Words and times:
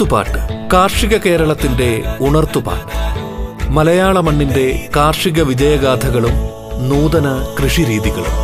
ഉണർത്തുപാട്ട് 0.00 0.70
കാർഷിക 0.72 1.16
കേരളത്തിന്റെ 1.16 2.02
ഉണർത്തുപാട്ട്. 2.20 2.92
മലയാള 3.70 4.20
മണ്ണിന്റെ 4.20 4.88
കാർഷിക 4.96 5.42
വിജയഗാഥകളും 5.42 6.32
നൂതന 6.88 7.54
കൃഷിരീതികളും. 7.58 8.36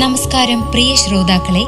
നമസ്കാരം 0.00 0.70
പ്രിയ 0.70 0.94
ശ്രോതാക്കളെ. 0.94 1.64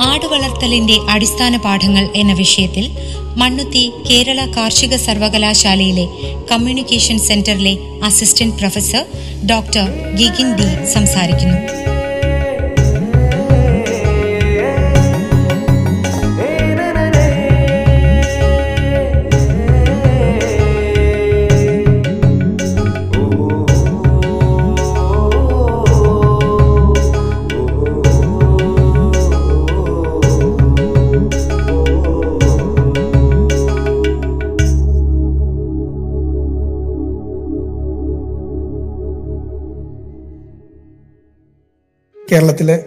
ആടുവളർത്തലിന്റെ 0.00 0.98
അടിസ്ഥാന 1.10 1.56
പാഠങ്ങൾ 1.56 2.08
എന്ന 2.16 2.32
വിഷയത്തിൽ 2.32 2.96
മണ്ണുത്തി 3.36 3.92
കേരള 4.10 4.52
കാർഷിക 4.56 4.96
സർവകലാശാലയിലെ 4.96 6.31
കമ്മ്യൂണിക്കേഷൻ 6.52 7.18
സെന്ററിലെ 7.18 7.74
assistant 8.04 8.58
professor 8.58 9.04
doctor 9.46 9.86
Gigin 10.16 10.50
D 10.58 10.68
സംസാരിക്കുന്നു. 10.92 11.81
കേരളത്തിലെ 42.32 42.84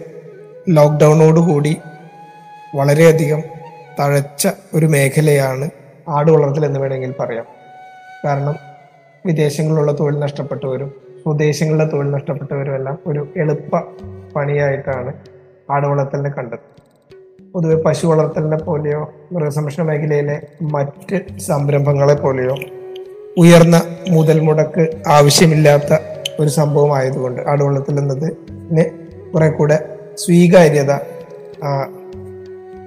ലോക്ക്ഡൗണോടുകൂടി 0.68 1.76
വളരെയധികം 2.74 3.42
തഴച്ച 4.00 4.48
ഒരു 4.74 4.86
മേഖലയാണ് 4.86 5.70
ആട് 6.08 6.30
വളർത്തൽ 6.30 6.66
എന്ന് 6.66 6.80
വേണമെങ്കിൽ 6.80 7.14
പറയാം. 7.20 7.44
കാരണം 8.24 8.56
വിദേശങ്ങളിലുള്ള 9.26 9.92
തൊഴിൽ 9.92 10.18
നഷ്ടപ്പെട്ടവരും 10.18 10.88
സ്വദേശങ്ങളിലെ 11.22 11.84
തൊഴിൽ 11.84 12.10
നഷ്ടപ്പെട്ടവരും 12.10 12.74
എല്ലാം 12.74 12.98
ഒരു 13.06 13.28
എളുപ്പ 13.36 13.78
പണിയായിട്ടാണ് 14.36 15.12
ആട് 15.70 15.86
വളർത്തലിനെ 15.86 16.30
കണ്ടത്. 16.30 16.58
പൊതുവെ 17.54 17.74
പശു 17.74 18.06
വളർത്തലിനെ 18.06 18.56
പോലെയോ 18.56 19.12
മൃഗസംരക്ഷണ 19.32 19.82
മേഖലയിലെ 19.82 20.40
മറ്റ് 20.62 21.38
സംരംഭങ്ങളെ 21.38 22.14
പോലെയോ 22.14 22.56
ഉയർന്ന 23.36 23.82
മുതൽ 24.08 24.40
മുടക്ക് 24.40 24.90
ആവശ്യമില്ലാത്ത 25.06 25.98
ഒരു 26.40 26.48
സംഭവമായതുകൊണ്ട് 26.48 27.42
ആട് 27.42 27.64
വളർത്തൽ 27.64 27.98
എന്നതിന് 27.98 29.05
കുറെ 29.36 29.48
കൂടെ 29.48 29.98
സ്വീകാര്യത 30.18 30.92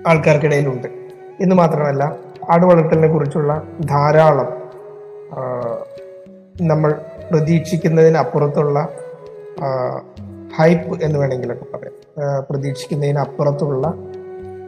ആൾക്കാർക്കിടയിലുണ്ട്. 0.08 0.88
എന്ന് 1.42 1.56
മാത്രമല്ല 1.56 2.16
ആട് 2.50 2.66
വളർത്തലിനെ 2.66 3.08
കുറിച്ചുള്ള 3.08 3.64
ധാരാളം 3.80 4.48
നമ്മൾ 6.68 6.96
പ്രതീക്ഷിക്കുന്നതിനപ്പുറത്തുള്ള 7.32 8.90
ഹൈപ്പ് 10.58 11.04
എന്ന് 11.04 11.20
വേണമെങ്കിലൊക്കെ 11.20 11.78
പറയാം. 11.78 11.94
പ്രതീക്ഷിക്കുന്നതിനപ്പുറത്തുള്ള 12.50 13.88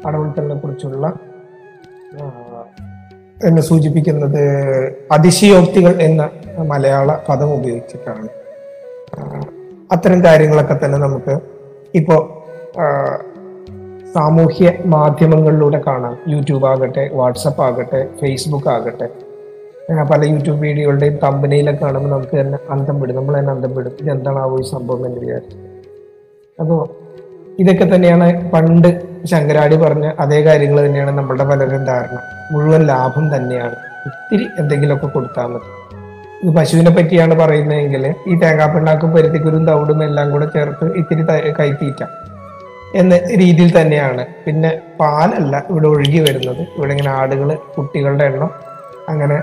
ആട് 0.08 0.18
വളർത്തലിനെ 0.18 0.56
കുറിച്ചുള്ള 0.56 1.14
എന്നെ 3.46 3.62
സൂചിപ്പിക്കുന്നത് 3.62 4.44
അതിശയോക്തികൾ 5.12 6.02
എന്ന 6.02 6.30
മലയാള 6.68 7.18
പദം 7.30 7.54
ഉപയോഗിച്ചിട്ടാണ്. 7.54 8.28
അത്തരം 9.92 10.24
കാര്യങ്ങളൊക്കെ 10.24 10.80
തന്നെ 10.86 10.98
നമുക്ക് 10.98 11.61
ഇപ്പോ 11.96 12.44
ആ, 12.80 13.18
സാമൂഹ്യ 14.16 14.74
മാധ്യമങ്ങളിലൂടെ 14.86 15.82
കാണാം. 15.88 16.18
യൂട്യൂബ് 16.28 16.66
ആകട്ടെ 16.66 17.10
വാട്സപ്പ് 17.14 17.62
ആകട്ടെ 17.62 18.08
ഫേസ്ബുക്ക് 18.22 18.68
ആകട്ടെ. 18.68 19.10
പല 20.04 20.24
യൂട്യൂബ് 20.24 20.60
വീഡിയോകളുടെയും 20.60 21.18
കമ്പനിയിലൊക്കെ 21.24 21.86
കാണുമ്പോൾ 21.86 22.10
നമുക്ക് 22.10 22.42
തന്നെ 22.42 22.58
അന്തം 22.70 23.02
വിടും. 23.02 23.16
നമ്മൾ 23.16 23.40
തന്നെ 23.40 23.54
അന്തം 23.54 23.76
വിടും. 23.76 23.92
ഇതെന്താണാവോ 24.02 24.60
ഈ 24.60 24.62
സംഭവം 24.62 25.06
എന്ന് 25.06 25.20
വിചാരിച്ചു. 25.20 25.58
അപ്പോൾ 26.60 26.90
ഇതൊക്കെ 27.60 27.96
തന്നെയാണ് 27.96 28.52
പണ്ട് 28.52 29.02
ശങ്കരാടി 29.26 29.76
പറഞ്ഞ 29.76 30.12
അതേ 30.20 30.46
കാര്യങ്ങൾ 30.46 30.86
തന്നെയാണ് 30.86 31.12
നമ്മളുടെ 31.18 31.44
പലരും 31.44 31.86
ധാരണ. 31.86 32.20
മുഴുവൻ 32.52 32.88
ലാഭം 32.88 33.36
തന്നെയാണ്. 33.36 33.76
ഇത്തിരി 34.06 34.48
എന്തെങ്കിലുമൊക്കെ 34.60 35.08
കൊടുത്താൽ 35.08 35.46
മതി. 35.48 35.81
പശുവിനെ 36.58 36.92
പറ്റിയാണ് 36.98 37.36
പറയുന്നതെങ്കിൽ 37.42 38.04
ഈ 38.32 38.36
തേങ്ങാപ്പിണ്ണാക്കും 38.44 39.10
പരുത്തിക്കുരും 39.16 39.64
തവിടും 39.70 40.04
എല്ലാം 40.04 40.28
കൂടെ 40.32 40.48
ചേർത്ത് 40.56 40.86
ഇത്തിരി 41.02 41.24
കൈത്തീറ്റ 41.60 42.02
എന്ന 43.02 43.18
രീതിയിൽ 43.42 43.70
തന്നെയാണ്. 43.80 44.24
പിന്നെ 44.46 44.72
പാലല്ല 45.00 45.64
ഇവിടെ 45.70 45.88
ഒഴുകി 45.88 46.20
വരുന്നത്. 46.20 46.62
ഇവിടെ 46.78 46.92
ഇങ്ങനെ 46.96 47.12
ആടുകൾ 47.20 47.50
കുട്ടികളുടെ 47.76 48.26
എണ്ണം 48.32 48.50
അങ്ങനെ 49.10 49.38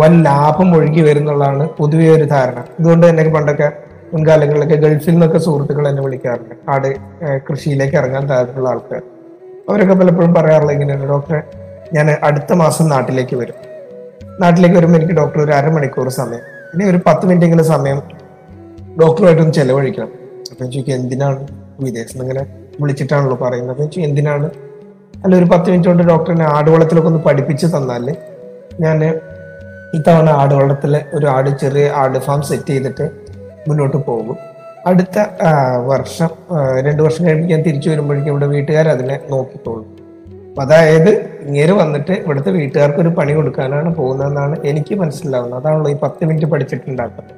വൻ 0.00 0.12
ലാഭം 0.26 0.76
ഒഴുകി 0.76 1.00
വരുന്നുള്ളതാണ് 1.00 1.64
പൊതുവേ 1.78 2.08
ഒരു 2.08 2.24
ധാരണ. 2.24 2.60
ഇതുകൊണ്ട് 2.78 3.04
തന്നെ 3.08 3.24
പണ്ടൊക്കെ 3.34 3.68
മുൻകാലങ്ങളിലൊക്കെ 4.14 4.76
ഗൾഫിൽ 4.84 5.12
നിന്നൊക്കെ 5.12 5.38
സുഹൃത്തുക്കൾ 5.38 5.88
എന്നെ 5.88 6.02
വിളിക്കാറുണ്ട്. 6.02 6.54
ആട് 6.72 6.88
കൃഷിയിലേക്ക് 7.48 7.96
ഇറങ്ങാൻ 8.00 8.24
താല്പര്യമുള്ള 8.30 8.68
ആൾക്കാർ. 8.68 9.02
അവരൊക്കെ 9.68 9.94
പലപ്പോഴും 9.94 10.34
പറയാറുള്ള 10.34 10.72
ഇങ്ങനെയാണ് 10.72 11.06
ഡോക്ടറെ 11.12 11.42
ഞാൻ 11.96 12.08
അടുത്ത 12.28 12.52
മാസം 12.62 12.88
നാട്ടിലേക്ക് 12.88 13.36
വരും. 13.42 13.58
നാട്ടിലേക്ക് 14.42 14.76
വരുമ്പോൾ 14.76 14.98
എനിക്ക് 14.98 15.16
ഡോക്ടർ 15.20 15.40
ഒരു 15.44 15.52
അരമണിക്കൂർ 15.58 16.08
സമയം. 16.20 16.42
ഇനി 16.74 16.84
ഒരു 16.92 17.00
പത്ത് 17.06 17.24
മിനിറ്റ് 17.28 17.46
എങ്കിലും 17.46 17.66
സമയം 17.74 17.98
ഡോക്ടറുമായിട്ടൊന്ന് 19.00 19.54
ചെലവഴിക്കണം. 19.58 20.10
അപ്പം 20.50 20.66
ചോദിക്കും 20.72 20.94
എന്തിനാണ് 20.94 21.40
വിദേശത്ത് 21.84 22.22
ഇങ്ങനെ 22.24 22.42
വിളിച്ചിട്ടാണല്ലോ 22.80 23.36
പറയുന്നത്? 23.44 23.72
അപ്പം 23.72 23.84
ചോദിച്ചു 23.84 24.00
എന്തിനാണ്? 24.08 24.48
അല്ല 25.24 25.32
ഒരു 25.40 25.46
പത്ത് 25.52 25.66
മിനിറ്റ് 25.70 25.88
കൊണ്ട് 25.88 26.02
ഡോക്ടറിനെ 26.12 26.46
ആടുവളത്തിലൊക്കെ 26.56 27.08
ഒന്ന് 27.08 27.22
പഠിപ്പിച്ച് 27.26 27.66
തന്നാൽ 27.66 28.06
ഞാൻ 28.84 28.98
ഇത്തവണ 29.96 30.28
ആടുവളത്തിലെ 30.42 31.00
ഒരു 31.14 31.26
ആട് 31.26 31.50
ചെറിയ 31.62 31.84
ആട് 32.02 32.18
ഫാം 32.18 32.40
സെറ്റ് 32.42 32.72
ചെയ്തിട്ട് 32.74 33.06
മുന്നോട്ട് 33.68 33.98
പോകും. 34.08 34.36
അടുത്ത 34.86 35.18
വർഷം 35.90 36.30
രണ്ട് 36.86 37.02
വർഷം 37.02 37.22
കഴിയുമ്പോൾ 37.26 37.50
ഞാൻ 37.52 37.62
തിരിച്ചു 37.62 37.88
വരുമ്പോഴേക്കും 37.90 38.30
ഇവിടെ 38.32 38.46
വീട്ടുകാർ 38.46 38.88
അതിനെ 38.88 39.16
നോക്കിക്കോളും. 39.30 39.86
അതായത് 40.58 41.10
ഇങ്ങേര് 41.46 41.72
വന്നിട്ട് 41.72 42.12
ഇവിടുത്തെ 42.12 42.50
വീട്ടുകാർക്ക് 42.50 43.00
ഒരു 43.00 43.08
പണി 43.08 43.32
കൊടുക്കാനാണ് 43.34 43.94
പോകുന്നതെന്നാണ് 43.94 44.56
എനിക്ക് 44.64 44.94
മനസ്സിലാവുന്നത്. 44.94 45.58
അതാണല്ലോ 45.60 45.90
ഈ 45.90 45.96
പത്ത് 46.02 46.24
മിനിറ്റ് 46.24 46.46
പഠിച്ചിട്ടുണ്ടാക്കുന്നത്. 46.46 47.34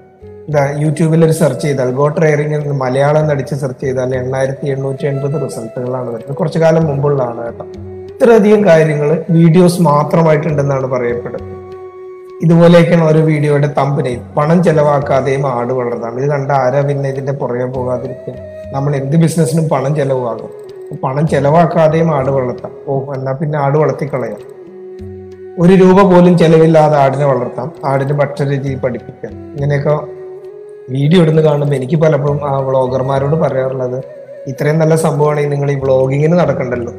എന്താ 0.48 0.62
യൂട്യൂബിൽ 0.82 1.24
ഒരു 1.24 1.32
സെർച്ച് 1.32 1.62
ചെയ്താൽ 1.62 1.90
ഗോ 1.90 2.08
ട്രെയറിംഗ് 2.08 2.54
എന്ന് 2.54 2.74
മലയാളം 2.74 3.20
എന്നടിച്ച് 3.20 3.54
സെർച്ച് 3.54 3.80
ചെയ്താൽ 3.86 4.14
എണ്ണായിരത്തി 4.14 4.66
എണ്ണൂറ്റി 4.66 5.06
എൺപത് 5.06 5.36
റിസൾട്ടുകളാണ് 5.44 6.08
വരുന്നത്. 6.14 6.36
കുറച്ചു 6.36 6.58
കാലം 6.58 6.84
മുമ്പുള്ളതാണ് 6.84 7.40
കേട്ടോ. 7.46 7.64
ഇത്രയധികം 8.10 8.66
കാര്യങ്ങൾ 8.66 9.24
വീഡിയോസ് 9.30 9.82
മാത്രമായിട്ടുണ്ടെന്നാണ് 9.82 10.86
പറയപ്പെടുന്നത്. 10.86 11.52
ഇതുപോലെയൊക്കെയാണ് 12.42 13.04
ഓരോ 13.04 13.20
വീഡിയോയുടെ 13.20 13.68
തമ്പിനെ 13.78 14.12
പണം 14.36 14.64
ചെലവാക്കാതെയും 14.64 15.46
ആട് 15.46 15.72
വളർത്താം. 15.72 16.18
ഇത് 16.20 16.30
കണ്ട 16.30 16.50
ആരാ 16.52 16.80
പിന്നെ 16.80 17.08
ഇതിന്റെ 17.08 17.32
പുറകെ 17.32 17.64
പോകാതിരിക്കുക 17.64 18.34
നമ്മൾ 18.74 18.96
എന്ത് 18.96 19.16
ബിസിനസ്സിനും 19.16 19.68
പണം 19.68 19.94
ചെലവാകും 19.94 20.65
പണം 20.94 21.28
ചെലവാക്കാതെയും 21.28 22.14
ആട് 22.14 22.30
വളർത്താം. 22.30 22.72
ഓ 22.88 23.14
എന്നാ 23.14 23.32
പിന്നെ 23.32 23.58
ആട് 23.58 23.78
വളർത്തിക്കളയാം. 23.78 24.38
ഒരു 25.58 25.72
രൂപ 25.72 26.02
പോലും 26.02 26.38
ചെലവില്ലാതെ 26.38 26.96
ആടിനെ 26.96 27.26
വളർത്താം. 27.26 27.72
ആടിന് 27.84 28.12
ഭക്ഷണരീതി 28.12 28.74
പഠിപ്പിക്കാം. 28.74 29.32
ഇങ്ങനെയൊക്കെ 29.32 29.98
വീഡിയോ 30.90 31.22
ഇടുന്ന് 31.22 31.42
കാണുമ്പോൾ 31.42 31.76
എനിക്ക് 31.76 31.96
പലപ്പോഴും 31.96 32.48
ആ 32.48 32.58
വ്ളോഗർമാരോട് 32.58 33.36
പറയാറുള്ളത് 33.36 34.04
ഇത്രയും 34.46 34.78
നല്ല 34.78 34.96
സംഭവമാണെങ്കിൽ 34.96 35.50
നിങ്ങൾ 35.50 35.70
ഈ 35.70 35.74
വ്ളോഗിങ്ങിന് 35.74 36.32
നടക്കണ്ടല്ലോ. 36.32 36.92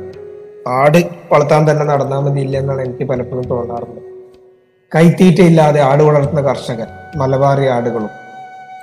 ആട് 0.67 0.97
വളർത്താൻ 1.31 1.71
തന്നെ 1.71 1.85
നടന്നാൽ 1.85 2.19
മതി 2.19 2.39
ഇല്ല 2.39 2.57
എന്നാണ് 2.57 2.81
എനിക്ക് 2.81 3.03
പലപ്പോഴും 3.03 3.47
തോന്നാറുള്ളത്. 3.47 4.03
കൈത്തീറ്റയില്ലാതെ 4.95 5.81
ആട് 5.81 6.03
വളർത്തുന്ന 6.03 6.41
കർഷകൻ 6.41 6.87
മലബാറി 7.17 7.65
ആടുകളും 7.67 8.26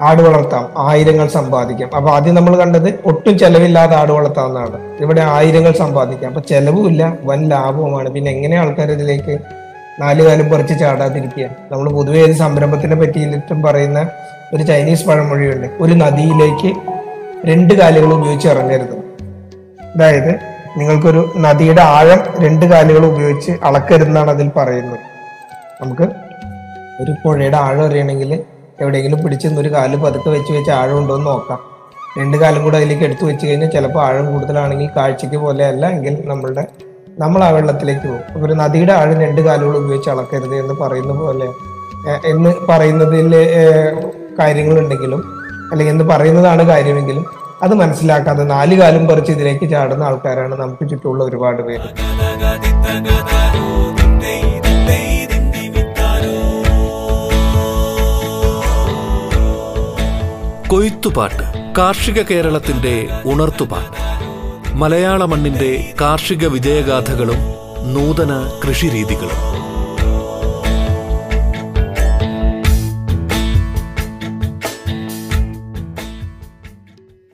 ആട് 0.02 0.22
വളർത്താം 0.22 0.68
ആയിരങ്ങൾ 0.78 1.28
സമ്പാദിക്കാം. 1.28 1.90
അപ്പൊ 1.96 2.10
ആദ്യം 2.10 2.34
നമ്മൾ 2.34 2.56
കണ്ടത് 2.56 3.00
ഒട്ടും 3.04 3.38
ചെലവില്ലാതെ 3.38 3.96
ആട് 3.96 4.12
വളർത്താവുന്നതാണ്. 4.12 5.02
ഇവിടെ 5.02 5.20
ആയിരങ്ങൾ 5.20 5.72
സമ്പാദിക്കാം. 5.72 6.28
അപ്പൊ 6.28 6.40
ചെലവുമില്ല 6.40 7.18
വൻ 7.24 7.48
ലാഭവുമാണ്. 7.48 8.10
പിന്നെ 8.10 8.30
എങ്ങനെ 8.30 8.56
ആൾക്കാർ 8.56 8.90
ഇതിലേക്ക് 8.90 9.38
നാല് 10.00 10.22
കാലം 10.22 10.50
പറിച്ച് 10.50 10.80
ചാടാതിരിക്കുക? 10.80 11.44
നമ്മൾ 11.44 11.90
പൊതുവെ 11.90 12.18
ഏത് 12.18 12.32
സംരംഭത്തിനെ 12.32 12.96
പറ്റിയിട്ടും 12.96 13.62
പറയുന്ന 13.62 14.08
ഒരു 14.54 14.62
ചൈനീസ് 14.62 15.06
പഴമൊഴിയുണ്ട്. 15.06 15.66
ഒരു 15.80 15.92
നദിയിലേക്ക് 15.92 16.74
രണ്ട് 17.46 17.74
കാലുകൾ 17.74 18.14
ഉപയോഗിച്ച് 18.14 18.48
ഇറങ്ങരുത്. 18.48 18.96
അതായത് 19.96 20.30
നിങ്ങൾക്കൊരു 20.76 21.32
നദിയുടെ 21.36 21.82
ആഴം 21.82 22.44
രണ്ട് 22.44 22.66
കാലുകൾ 22.66 23.06
ഉപയോഗിച്ച് 23.06 23.52
അളക്കരുതെന്നാണ് 23.64 24.30
അതിൽ 24.30 24.50
പറയുന്നത്. 24.56 24.98
നമുക്ക് 25.80 26.02
ഒരു 27.02 27.14
പുഴയുടെ 27.24 27.56
ആഴം 27.56 27.86
അറിയണമെങ്കിൽ 27.86 28.40
എവിടെയെങ്കിലും 28.80 29.22
പിടിച്ച് 29.24 29.48
ഒരു 29.62 29.70
കാൽ 29.74 29.92
പതുക്കെ 30.04 30.30
വെച്ച് 30.30 30.52
വെച്ച് 30.52 30.70
ആഴം 30.70 30.96
ഉണ്ടോ 30.98 31.14
എന്ന് 31.18 31.30
നോക്കാം. 31.30 31.60
രണ്ട് 32.18 32.36
കാലം 32.42 32.60
കൂടെ 32.64 32.76
അതിലേക്ക് 32.76 33.04
എടുത്തു 33.04 33.24
വെച്ച് 33.24 33.44
കഴിഞ്ഞാൽ 33.46 33.70
ചിലപ്പോൾ 33.70 34.02
ആഴം 34.06 34.26
കൂടുതലാണെങ്കിൽ 34.32 34.90
കാഴ്ചയ്ക്ക് 34.96 35.36
പോലെ 35.36 35.64
അല്ല 35.66 35.84
എങ്കിൽ 35.96 36.16
നമ്മളുടെ 36.26 36.64
നമ്മൾ 37.18 37.40
ആ 37.44 37.48
വെള്ളത്തിലേക്ക് 37.56 38.06
പോകും. 38.08 38.44
ഒരു 38.44 38.54
നദിയുടെ 38.54 38.92
ആഴം 38.92 39.20
രണ്ട് 39.20 39.40
കാലുകൾ 39.40 39.76
ഉപയോഗിച്ച് 39.76 40.10
അളക്കരുത് 40.10 40.56
എന്ന് 40.56 40.74
പറയുന്ന 40.74 41.14
പോലെ 41.14 41.48
എന്ന് 42.26 42.50
പറയുന്നതിൽ 42.68 43.34
കാര്യങ്ങളുണ്ടെങ്കിലും 44.40 45.20
അല്ലെങ്കിൽ 45.72 45.92
എന്ന് 45.92 46.04
പറയുന്നതാണ് 46.04 46.62
കാര്യമെങ്കിലും 46.62 47.24
അത് 47.62 47.74
മനസ്സിലാക്കാതെ 47.74 48.44
നാല് 48.44 48.74
കാലം 48.80 49.08
പറിച്ച് 49.08 49.32
ഇതിലേക്ക് 49.32 49.70
ചാടുന്ന 49.70 50.04
ആൾക്കാരാണ് 50.04 50.54
നമുക്ക് 50.60 50.90
ചുറ്റുമുള്ള 50.90 51.24
ഒരുപാട് 51.24 51.62
പേര്. 51.62 51.88
കൊയ്ത്തുപാട്ട് 60.74 61.74
കാർഷിക 61.78 62.22
കേരളത്തിന്റെ 62.22 63.06
ഉണർത്തുപാട്ട്. 63.24 63.98
മലയാള 64.72 65.24
മണ്ണിന്റെ 65.24 65.92
കാർഷിക 66.00 66.46
വിജയഗാഥകളും 66.46 67.36
നൂതന 67.94 68.50
കൃഷിരീതികളും. 68.64 69.40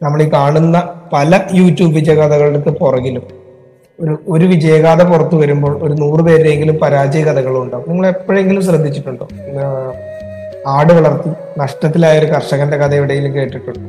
നമ്മൾ 0.02 0.22
ഈ 0.22 0.28
കാണുന്ന 0.28 0.94
പല 1.12 1.40
യൂട്യൂബ് 1.54 1.94
വിജയഗാഥകളുടെ 1.94 2.70
പുറകിലും 2.70 3.22
ഒരു 4.00 4.18
ഒരു 4.28 4.44
വിജയഗാഥ 4.46 5.02
പുറത്തു 5.02 5.36
വരുമ്പോൾ 5.36 5.84
ഒരു 5.84 5.92
നൂറ് 5.92 6.20
പേരെങ്കിലും 6.20 6.78
പരാജയ 6.78 7.24
കഥകളും 7.24 7.62
ഉണ്ടാവും 7.62 7.88
നിങ്ങൾ 7.88 8.06
എപ്പോഴെങ്കിലും 8.06 8.62
ശ്രദ്ധിച്ചിട്ടുണ്ടോ 8.62 9.28
ആട് 10.66 10.92
വളർത്തി 10.92 11.30
നഷ്ടത്തിലായ 11.58 12.18
ഒരു 12.18 12.26
കർഷകന്റെ 12.26 12.76
കഥ 12.76 12.94
എവിടെയെങ്കിലും 12.94 13.34
കേട്ടിട്ടുണ്ട്? 13.34 13.86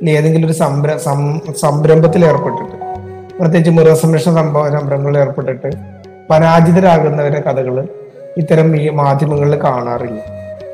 ഇനി 0.00 0.10
ഏതെങ്കിലും 0.10 0.46
ഒരു 0.46 0.52
സംര 0.52 0.96
സംരംഭത്തിൽ 1.52 2.24
ഏർപ്പെട്ടിട്ട് 2.24 2.76
പ്രത്യേകിച്ച് 3.38 3.70
മൃഗസംരക്ഷണ 3.70 4.34
സംഭവ 4.34 4.70
സംരംഭങ്ങളിൽ 4.70 5.18
ഏർപ്പെട്ടിട്ട് 5.18 5.70
പരാജിതരാകുന്നവരുടെ 6.30 7.40
കഥകൾ 7.40 7.88
ഇത്തരം 8.36 8.76
ഈ 8.76 8.88
മാധ്യമങ്ങളിൽ 8.88 9.60
കാണാറില്ല. 9.64 10.20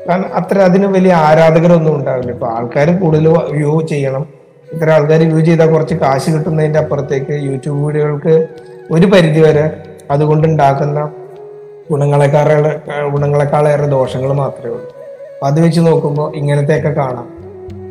കാരണം 0.07 0.35
അത്ര 0.35 0.57
അതിന് 0.59 0.85
വലിയ 0.85 1.13
ആരാധകരൊന്നും 1.13 1.95
ഉണ്ടാവില്ല. 1.95 2.31
ഇപ്പൊ 2.31 2.47
ആൾക്കാർ 2.47 2.97
കൂടുതൽ 2.97 3.27
വ്യൂ 3.27 3.81
ചെയ്യണം. 3.81 4.25
ഇത്ര 4.73 4.89
ആൾക്കാർ 4.89 5.19
വ്യൂ 5.19 5.45
ചെയ്താൽ 5.45 5.69
കുറച്ച് 5.71 5.95
കാശ് 5.95 6.31
കിട്ടുന്നതിന്റെ 6.31 6.79
അപ്പുറത്തേക്ക് 6.79 7.31
യൂട്യൂബ് 7.31 7.85
വീഡിയോകൾക്ക് 7.85 8.47
ഒരു 8.91 9.05
പരിധി 9.05 9.39
വരെ 9.39 9.71
അതുകൊണ്ട് 10.11 10.47
ഉണ്ടാക്കുന്ന 10.47 11.11
ഗുണങ്ങളെക്കാളേറെ 11.91 12.79
ഗുണങ്ങളെക്കാളേറെ 13.13 13.85
ദോഷങ്ങൾ 13.85 14.33
മാത്രമേ 14.33 14.73
ഉള്ളൂ. 14.73 15.00
അത് 15.43 15.61
വെച്ച് 15.61 15.81
നോക്കുമ്പോൾ 15.81 16.35
ഇങ്ങനത്തെയൊക്കെ 16.35 16.89
കാണാം. 16.89 17.27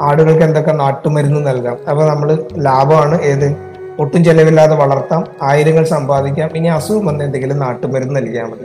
ആടുകൾക്ക് 0.03 0.45
എന്തൊക്കെ 0.45 0.73
നാട്ടുമരുന്ന് 0.73 1.47
നൽകാം. 1.47 1.77
അപ്പൊ 1.91 2.05
നമ്മൾ 2.05 2.39
ലാഭമാണ്. 2.59 3.23
ഏത്? 3.23 3.57
ഒട്ടും 3.99 4.25
ചെലവില്ലാതെ 4.25 4.75
വളർത്താം. 4.75 5.25
ആയിരങ്ങൾ 5.43 5.85
സമ്പാദിക്കാം. 5.85 6.51
ഇനി 6.57 6.69
അസുഖം 6.69 7.07
വന്ന 7.07 7.25
എന്തെങ്കിലും 7.25 7.59
നാട്ടുമരുന്ന് 7.59 8.17
നൽകിയാൽ 8.17 8.45
മതി. 8.45 8.65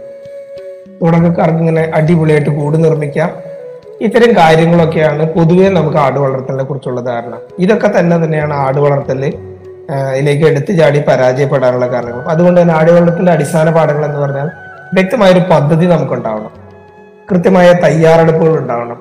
തുടക്കക്കാർക്ക് 1.01 1.57
ഇങ്ങനെ 1.57 1.91
അടിപൊളിയായിട്ട് 1.95 2.49
കൂട് 2.49 2.83
നിർമ്മിക്കാം. 2.83 3.29
ഇത്തരം 4.01 4.37
കാര്യങ്ങളൊക്കെയാണ് 4.37 5.33
പൊതുവേ 5.33 5.69
നമുക്ക് 5.69 5.97
ആട് 5.97 6.19
വളർത്തലിനെ 6.19 6.63
കുറിച്ചുള്ള 6.63 7.01
ധാരണ. 7.01 7.37
ഇതൊക്കെ 7.59 7.99
തന്നെ 7.99 8.17
തന്നെയാണ് 8.17 8.53
ആട് 8.53 8.79
വളർത്തൽ 8.79 9.25
ഇതിലേക്ക് 10.15 10.45
എടുത്തു 10.45 10.71
ചാടി 10.73 11.01
പരാജയപ്പെടാനുള്ള 11.07 11.87
കാരണങ്ങൾ. 11.87 12.21
അതുകൊണ്ട് 12.21 12.61
തന്നെ 12.61 12.73
ആട് 12.73 12.91
വളർത്തലിന്റെ 12.91 13.31
അടിസ്ഥാന 13.31 13.69
പാഠങ്ങൾ 13.69 14.05
എന്ന് 14.05 14.19
പറഞ്ഞാൽ 14.19 14.47
വ്യക്തമായൊരു 14.93 15.39
പദ്ധതി 15.39 15.85
നമുക്കുണ്ടാവണം. 15.85 16.64
കൃത്യമായ 17.31 17.73
തയ്യാറെടുപ്പുകൾ 17.73 18.59
ഉണ്ടാവണം. 18.59 18.97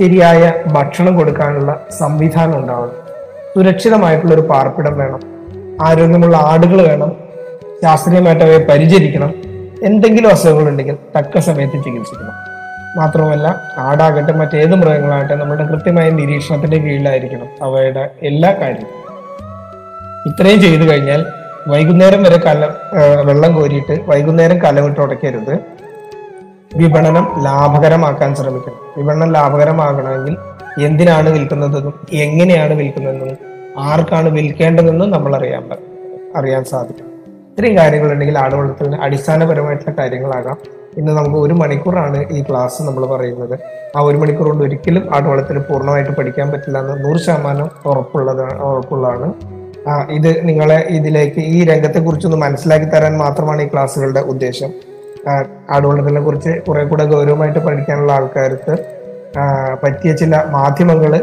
ശരിയായ 0.00 0.52
ഭക്ഷണം 0.66 1.16
കൊടുക്കാനുള്ള 1.16 1.80
സംവിധാനം 1.98 2.56
ഉണ്ടാവണം. 2.58 2.92
സുരക്ഷിതമായിട്ടുള്ള 3.54 4.34
ഒരു 4.34 4.40
പാർപ്പിടം 4.40 4.98
വേണം. 4.98 5.20
ആരോഗ്യമുള്ള 5.82 6.36
ആടുകൾ 6.36 6.88
വേണം. 6.88 7.16
ശാസ്ത്രീയമായിട്ട് 7.82 8.44
അവയെ 8.44 8.58
പരിചരിക്കണം. 8.58 9.34
എന്തെങ്കിലും 9.82 10.30
അസുഖങ്ങളുണ്ടെങ്കിൽ 10.30 10.96
തക്ക 11.18 11.38
സമയത്ത് 11.38 11.72
ചികിത്സിക്കണം. 11.72 12.36
മാത്രമല്ല 12.96 13.62
ആടാകട്ടെ 13.78 14.32
മറ്റേത് 14.32 14.74
മൃഗങ്ങളാകട്ടെ 14.74 15.34
നമ്മുടെ 15.34 15.64
കൃത്യമായ 15.64 16.10
നിരീക്ഷണത്തിന്റെ 16.10 16.76
കീഴിലായിരിക്കണം 16.76 17.48
അവയുടെ 17.62 18.10
എല്ലാ 18.22 18.52
കാര്യവും 18.52 18.96
ഇത്രയും 20.30 20.60
ചെയ്തു 20.60 20.92
കഴിഞ്ഞാൽ 20.92 21.26
വൈകുന്നേരം 21.68 22.22
വരെ 22.22 22.38
കല 22.38 22.68
വെള്ളം 23.24 23.54
കോരിയിട്ട് 23.54 24.00
വൈകുന്നേരം 24.06 24.58
കലവിട്ട് 24.62 25.00
ഉടയ്ക്കരുത്. 25.00 25.79
വിപണനം 26.76 27.26
ലാഭകരമാക്കാൻ 27.44 28.34
ശ്രമിക്കണം. 28.34 28.80
വിപണനം 28.96 29.32
ലാഭകരമാകണമെങ്കിൽ 29.32 30.36
എന്തിനാണ് 30.84 31.28
വിൽക്കുന്നതെന്നും 31.28 31.94
എങ്ങനെയാണ് 32.12 32.74
വിൽക്കുന്നതെന്നും 32.74 33.36
ആർക്കാണ് 33.78 34.28
വിൽക്കേണ്ടതെന്നും 34.28 35.10
നമ്മൾ 35.10 35.36
അറിയാൻ 35.36 35.64
അറിയാൻ 36.36 36.64
സാധിക്കും. 36.64 37.06
ഇത്രയും 37.50 37.78
കാര്യങ്ങളുണ്ടെങ്കിൽ 37.78 38.38
ആട് 38.38 38.54
വളർത്തലിന് 38.54 38.96
അടിസ്ഥാനപരമായിട്ടുള്ള 38.96 39.94
കാര്യങ്ങളാകാം. 39.98 40.56
ഇന്ന് 40.96 41.12
നമുക്ക് 41.12 41.36
ഒരു 41.36 41.54
മണിക്കൂറാണ് 41.54 42.24
ഈ 42.30 42.42
ക്ലാസ് 42.42 42.82
നമ്മൾ 42.82 43.06
പറയുന്നത്. 43.06 43.58
ആ 43.96 44.00
ഒരു 44.00 44.16
മണിക്കൂർ 44.16 44.46
കൊണ്ട് 44.48 44.64
ഒരിക്കലും 44.64 45.14
ആട് 45.14 45.28
വളർത്തൽ 45.28 45.58
പൂർണമായിട്ട് 45.58 46.10
പഠിക്കാൻ 46.10 46.50
പറ്റില്ല 46.50 46.78
എന്ന് 46.78 47.04
നൂറ് 47.04 47.20
ശതമാനം 47.20 47.70
ഉറപ്പുള്ളതാണ്. 47.86 48.62
ഉറപ്പുള്ളതാണ് 48.62 49.32
ഇത് 50.10 50.48
നിങ്ങളെ 50.48 50.86
ഇതിലേക്ക് 50.90 51.40
ഈ 51.40 51.64
രംഗത്തെ 51.64 51.98
കുറിച്ചൊന്ന് 51.98 52.36
മനസ്സിലാക്കി 52.36 52.86
തരാൻ 52.86 53.18
മാത്രമാണ് 53.18 53.62
ഈ 53.62 53.66
ക്ലാസ്സുകളുടെ 53.66 54.20
ഉദ്ദേശം. 54.20 54.89
ആ, 55.28 55.44
ആടുവളത്തിനെ 55.70 56.20
കുറിച്ച് 56.20 56.62
കുറെ 56.68 56.84
കൂടെ 56.84 57.04
ഗൗരവമായിട്ട് 57.04 57.58
പഠിക്കാനുള്ള 57.58 58.12
ആൾക്കാർക്ക് 58.12 58.76
പറ്റിയ 59.82 60.12
ചില 60.12 60.42
മാധ്യമങ്ങൾ 60.50 61.16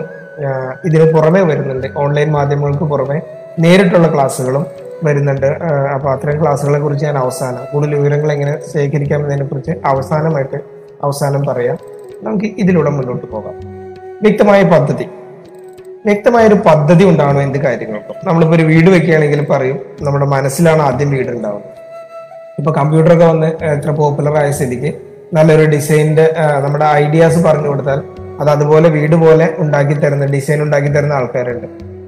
ഇതിന് 0.86 1.14
പുറമെ 1.14 1.42
വരുന്നുണ്ട്. 1.42 1.88
ഓൺലൈൻ 1.98 2.32
മാധ്യമങ്ങൾക്ക് 2.32 2.84
പുറമെ 2.84 3.22
നേരിട്ടുള്ള 3.60 4.14
ക്ലാസ്സുകളും 4.14 4.66
വരുന്നുണ്ട്. 5.04 5.46
അപ്പോൾ 5.46 5.94
അപ്പൊ 5.94 6.12
അത്തരം 6.12 6.42
ക്ലാസ്സുകളെ 6.42 6.80
കുറിച്ച് 6.80 7.06
ഞാൻ 7.06 7.18
അവസാനം 7.18 7.58
കൂടുതൽ 7.74 7.96
വിവരങ്ങൾ 7.96 8.32
എങ്ങനെ 8.32 8.72
ശേഖരിക്കാം 8.74 9.20
എന്നതിനെ 9.20 9.46
കുറിച്ച് 9.46 9.72
അവസാനമായിട്ട് 9.86 10.58
അവസാനം 11.04 11.46
പറയാം. 11.46 11.78
നമുക്ക് 12.24 12.46
ഇതിലൂടെ 12.46 12.90
മുന്നോട്ട് 12.90 13.28
പോകാം. 13.28 13.54
വ്യക്തമായ 14.22 14.64
പദ്ധതി. 14.64 15.06
വ്യക്തമായ 16.06 16.48
ഒരു 16.48 16.56
പദ്ധതി 16.56 17.04
ഉണ്ടാവണം 17.04 17.42
എന്ത് 17.42 17.60
കാര്യങ്ങൾക്കും? 17.60 18.16
നമ്മളിപ്പോ 18.24 18.56
ഒരു 18.56 18.64
വീട് 18.64 18.90
വെക്കുകയാണെങ്കിൽ 18.90 19.46
പറയും 19.46 19.80
നമ്മുടെ 20.02 20.26
മനസ്സിലാണ് 20.26 20.82
ആദ്യം 20.82 21.12
വീട് 21.12 21.28
ഉണ്ടാവുന്നത് 21.28 21.77
ഇപ്പൊ 22.60 22.72
കമ്പ്യൂട്ടറൊക്കെ 22.78 23.26
വന്ന് 23.26 23.48
എത്ര 23.74 23.90
പോപ്പുലർ 23.98 24.36
ആയ 24.42 24.52
സ്ഥിതിക്ക് 24.58 24.92
നല്ലൊരു 25.36 25.66
ഡിസൈനിന്റെ 25.74 26.26
നമ്മുടെ 26.64 26.86
ഐഡിയാസ് 27.02 27.40
പറഞ്ഞു 27.48 27.68
കൊടുത്താൽ 27.72 28.00
അത് 28.42 28.50
അതുപോലെ 28.54 28.88
വീട് 28.96 29.16
പോലെ 29.24 29.48
ഉണ്ടാക്കി 29.64 29.96
തരുന്ന 30.04 30.26
ഡിസൈൻ 30.36 30.60
ഉണ്ടാക്കി 30.64 30.90
തരുന്ന 30.96 31.14
ആൾക്കാരുണ്ട്. 31.20 31.68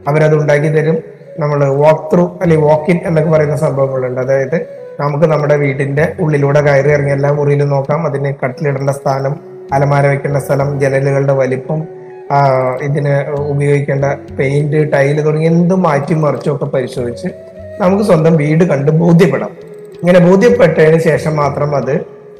അവരത് 0.09 0.35
ഉണ്ടാക്കി 0.39 0.69
തരും. 0.77 0.97
നമ്മൾ 1.41 1.59
വാക്ക് 1.81 2.05
ത്രൂ 2.13 2.25
അല്ലെങ്കിൽ 2.41 2.65
വാക്ക് 2.69 2.89
ഇൻ 2.93 2.99
എന്നൊക്കെ 3.09 3.31
പറയുന്ന 3.35 3.57
സംഭവങ്ങളുണ്ട്. 3.65 4.19
അതായത് 4.25 4.57
നമുക്ക് 4.99 5.25
നമ്മുടെ 5.33 5.55
വീടിന്റെ 5.63 6.05
ഉള്ളിലൂടെ 6.23 6.61
കയറി 6.67 6.91
ഇറങ്ങി 6.95 7.13
എല്ലാ 7.17 7.29
മുറിയിലും 7.37 7.69
നോക്കാം. 7.75 8.01
അതിന് 8.07 8.33
കട്ടിലിടേണ്ട 8.41 8.93
സ്ഥാനം 8.99 9.35
അലമാര 9.75 10.05
വെക്കേണ്ട 10.13 10.37
സ്ഥലം 10.47 10.69
ജനലുകളുടെ 10.83 11.33
വലിപ്പം 11.41 11.79
ഇതിന് 12.87 13.13
ഉപയോഗിക്കേണ്ട 13.53 14.05
പെയിന്റ് 14.39 14.79
ടൈൽ 14.93 15.17
തുടങ്ങി 15.27 15.47
എന്തും 15.53 15.79
മാറ്റി 15.87 16.15
മറിച്ചും 16.23 16.51
ഒക്കെ 16.55 16.67
പരിശോധിച്ച് 16.75 17.27
നമുക്ക് 17.81 18.03
സ്വന്തം 18.03 18.33
വീട് 18.35 18.63
കണ്ട് 18.71 18.91
ബോധ്യപ്പെടാം. 19.01 19.51
ഇങ്ങനെ 19.99 20.19
ബോധ്യപ്പെട്ടതിന് 20.19 20.99
ശേഷം 20.99 21.35
മാത്രം 21.35 21.75
അത് 21.75 21.95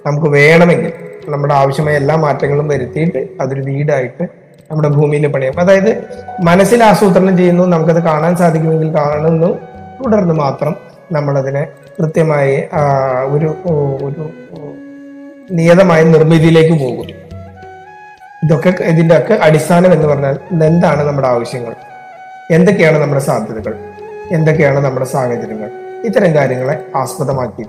നമുക്ക് 0.05 0.27
വേണമെങ്കിൽ 0.27 0.93
നമ്മുടെ 1.29 1.53
ആവശ്യമായ 1.53 1.95
എല്ലാ 1.95 2.15
മാറ്റങ്ങളും 2.15 2.67
വരുത്തിയിട്ട് 2.67 3.27
അതൊരു 3.41 3.61
വീടായിട്ട് 3.61 4.23
നമ്മുടെ 4.71 4.89
ഭൂമിയിൽ 4.89 5.27
പണിയാം. 5.27 5.59
അതായത് 5.59 5.91
മനസ്സിൽ 6.43 6.83
ആസൂത്രണം 6.83 7.37
ചെയ്യുന്നു 7.37 7.63
നമുക്കത് 7.63 8.03
കാണാൻ 8.03 8.35
സാധിക്കുമെങ്കിൽ 8.35 8.95
കാണുന്നു 8.95 9.49
തുടർന്ന് 10.01 10.33
മാത്രം 10.33 10.75
നമ്മളതിനെ 11.11 11.67
കൃത്യമായി 11.99 12.55
ഒരു 13.27 13.49
ഒരു 14.07 14.23
നിയതമായ 15.51 16.03
നിർമ്മിതിയിലേക്ക് 16.03 16.75
പോകും. 16.83 17.07
ഇതൊക്കെ 18.45 18.83
ഇതിന്റെ 18.83 19.17
ഒക്കെ 19.17 19.33
അടിസ്ഥാനം 19.33 19.93
എന്ന് 19.93 20.07
പറഞ്ഞാൽ 20.07 20.63
എന്താണ് 20.63 21.03
നമ്മുടെ 21.07 21.27
ആവശ്യങ്ങൾ? 21.27 21.75
എന്തൊക്കെയാണ് 22.51 22.97
നമ്മുടെ 22.97 23.21
സാധ്യതകൾ? 23.21 23.73
എന്തൊക്കെയാണ് 24.31 24.79
നമ്മുടെ 24.79 25.05
സാഹചര്യങ്ങൾ? 25.05 25.88
ഇത്തരം 26.05 26.35
കാര്യങ്ങളെ 26.35 26.85
ആസ്പദമാക്കി. 26.95 27.63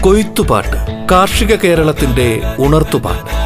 കൊയ്ത്തുപാട്ട് 0.00 1.08
കാർഷിക 1.10 1.54
കേരളത്തിന്റെ 1.54 2.40
ഉണർത്തുപാട്ട്. 2.58 3.36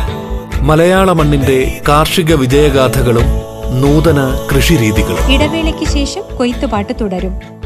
മലയാള 0.62 1.12
മണ്ണിന്റെ 1.12 1.80
കാർഷിക 1.88 2.34
വിജയഗാഥകളും 2.34 3.24
നൂതന 3.80 4.46
കൃഷിരീതികളും. 4.56 5.32
ഇടവേളയ്ക്ക് 5.32 5.84
ശേഷം 5.84 6.36
കൊയ്ത്തുപാട്ട് 6.36 6.92
തുടരും. 7.00 7.59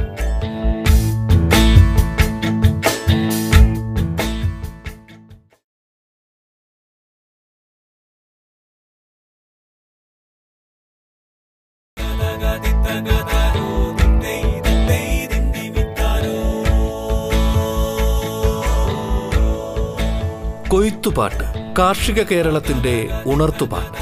കാർഷിക 21.78 22.23
കേരളത്തിന്റെ 22.23 23.09
ഉണർത്തുപാട്ട്. 23.26 24.00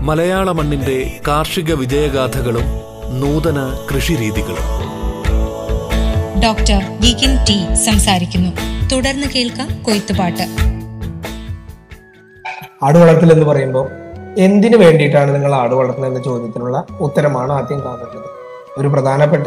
മലയാള 0.00 0.52
മണ്ണിന്റെ 0.52 1.20
കാർഷിക 1.28 1.74
വിജയഗാഥകളും 1.74 2.62
നൂതന 3.20 3.76
കൃഷിരീതികളും. 3.90 4.66
ഡോക്ടർ 6.40 6.78
ഗിഗിൻ 7.02 7.36
ടി 7.48 7.74
സംസാരിക്കുന്നു. 7.74 8.50
തുടർന്ന് 8.92 9.26
കേൾക്കാം 9.26 9.82
കൊയ്ത്തുപാട്ട്. 9.82 10.42
ആട് 12.84 12.98
വളർത്തൽ 12.98 13.32
എന്ന് 13.32 13.46
പറയുമ്പോൾ 13.46 13.90
എന്തിനു 14.38 14.76
വേണ്ടിയിട്ടാണ് 14.76 15.34
നിങ്ങൾ 15.34 15.54
ആട് 15.54 15.74
വളർത്തുന്നത് 15.74 16.10
എന്ന 16.10 16.22
ചോദ്യത്തിനുള്ള 16.22 16.84
ഉത്തരമാണ് 17.00 17.52
ആദ്യം 17.52 17.80
കാണുന്നത് 17.80 18.26
ഒരു 18.80 18.88
പ്രധാനപ്പെട്ട 18.88 19.46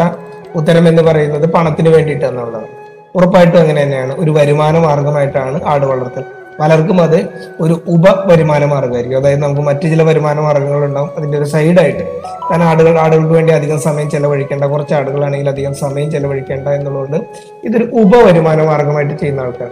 ഉത്തരം 0.55 0.87
എന്ന് 0.87 1.01
പറയുന്നത് 1.01 1.53
പണത്തിന് 1.53 1.89
വേണ്ടിയിട്ട് 1.89 2.25
എന്നുള്ളതാണ് 2.25 2.67
ഉറപ്പായിട്ടും 3.15 3.59
അങ്ങനെ 3.59 3.83
തന്നെയാണ്. 3.83 4.15
ഒരു 4.15 4.31
വരുമാന 4.31 4.79
മാർഗമായിട്ടാണ് 4.79 5.63
ആട് 5.63 5.85
വളർത്തൽ. 5.85 6.23
പലർക്കും 6.59 7.01
അത് 7.01 7.29
ഒരു 7.61 7.81
ഉപ 7.87 8.05
വരുമാന 8.25 8.65
മാർഗമായിരിക്കും. 8.65 9.19
അതായത് 9.19 9.43
നമുക്ക് 9.43 9.61
മറ്റു 9.61 9.87
ചില 9.87 10.03
വരുമാന 10.03 10.39
മാർഗങ്ങൾ 10.39 10.85
ഉണ്ടാവും 10.85 11.09
അതിന്റെ 11.17 11.37
ഒരു 11.37 11.45
സൈഡായിട്ട് 11.45 12.03
കാരണം 12.51 12.63
ആടുകൾ 12.63 12.99
ആടുകൾക്ക് 12.99 13.33
വേണ്ടി 13.33 13.53
അധികം 13.53 13.79
സമയം 13.79 14.09
ചെലവഴിക്കേണ്ട 14.09 14.63
കുറച്ച് 14.63 14.93
ആടുകളാണെങ്കിൽ 14.93 15.49
അധികം 15.49 15.75
സമയം 15.75 16.11
ചെലവഴിക്കേണ്ട 16.11 16.67
എന്നുള്ളതുകൊണ്ട് 16.67 17.17
ഇതൊരു 17.63 17.83
ഉപ 17.83 18.15
വരുമാന 18.15 18.63
മാർഗമായിട്ട് 18.63 19.13
ചെയ്യുന്ന 19.13 19.41
ആൾക്കാർ 19.41 19.69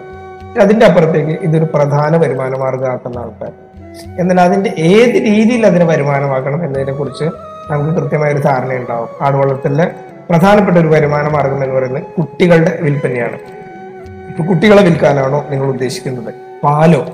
അതിന്റെ 0.60 0.86
അപ്പുറത്തേക്ക് 0.86 1.32
ഇതൊരു 1.42 1.66
പ്രധാന 1.74 2.18
വരുമാന 2.18 2.58
മാർഗമാക്കുന്ന 2.58 3.20
ആൾക്കാർ 3.20 3.52
എന്നാൽ 4.20 4.42
അതിന്റെ 4.42 4.74
ഏത് 4.78 5.16
രീതിയിൽ 5.16 5.66
അതിനെ 5.66 5.86
വരുമാനമാക്കണം 5.86 6.66
എന്നതിനെ 6.66 6.94
കുറിച്ച് 6.94 7.24
നമുക്ക് 7.72 8.02
കൃത്യമായ 8.02 8.32
ഒരു 8.32 8.40
ധാരണ 8.40 8.74
ഉണ്ടാവും 8.74 9.08
ആട് 9.22 9.36
വളർത്തലിലെ 9.36 9.92
പ്രധാനപ്പെട്ട 10.30 10.78
ഒരു 10.78 10.88
വരുമാന 10.88 11.28
മാർഗം 11.28 11.64
എന്ന് 11.64 11.76
പറയുന്നത് 11.76 12.04
കുട്ടികളുടെ 12.04 12.78
വിൽപ്പനയാണ്. 12.82 13.40
ഇപ്പൊ 14.30 14.44
കുട്ടികളെ 14.44 14.84
വിൽക്കാനാണോ 14.84 15.46
നിങ്ങൾ 15.50 15.68
ഉദ്ദേശിക്കുന്നത്? 15.68 16.51
പാലോ 16.64 17.06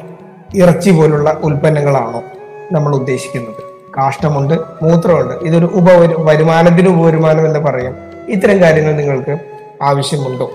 ഇറച്ചി 0.56 0.90
പോലുള്ള 0.90 1.38
ഉൽപ്പന്നങ്ങളാണോ 1.44 2.24
നമ്മൾ 2.72 2.96
ഉദ്ദേശിക്കുന്നത്? 2.96 3.64
കാഷ്ടമുണ്ട് 3.98 4.54
മൂത്രമുണ്ട് 4.84 5.34
ഇതൊരു 5.34 5.66
ഉപ 5.66 5.88
വരുമാനത്തിന് 6.20 6.90
ഉപവരുമാനം 6.90 7.46
എന്ന് 7.46 7.60
പറയാം. 7.60 7.96
ഇത്തരം 8.30 8.62
കാര്യങ്ങൾ 8.62 8.92
നിങ്ങൾക്ക് 8.92 9.38
ആവശ്യമുണ്ടോ? 9.82 10.52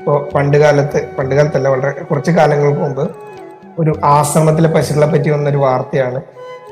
ഇപ്പോൾ 0.00 0.28
പണ്ട് 0.34 0.56
കാലത്ത് 0.56 1.08
പണ്ട് 1.18 1.34
കാലത്തല്ല 1.34 1.68
വളരെ 1.68 1.90
കുറച്ച് 1.90 2.30
കാലങ്ങൾക്ക് 2.30 2.80
മുമ്പ് 2.80 3.10
ഒരു 3.78 3.92
ആശ്രമത്തിലെ 4.04 4.68
പശുക്കളെ 4.68 5.06
പറ്റി 5.06 5.30
വന്നൊരു 5.30 5.56
വാർത്തയാണ്. 5.56 6.20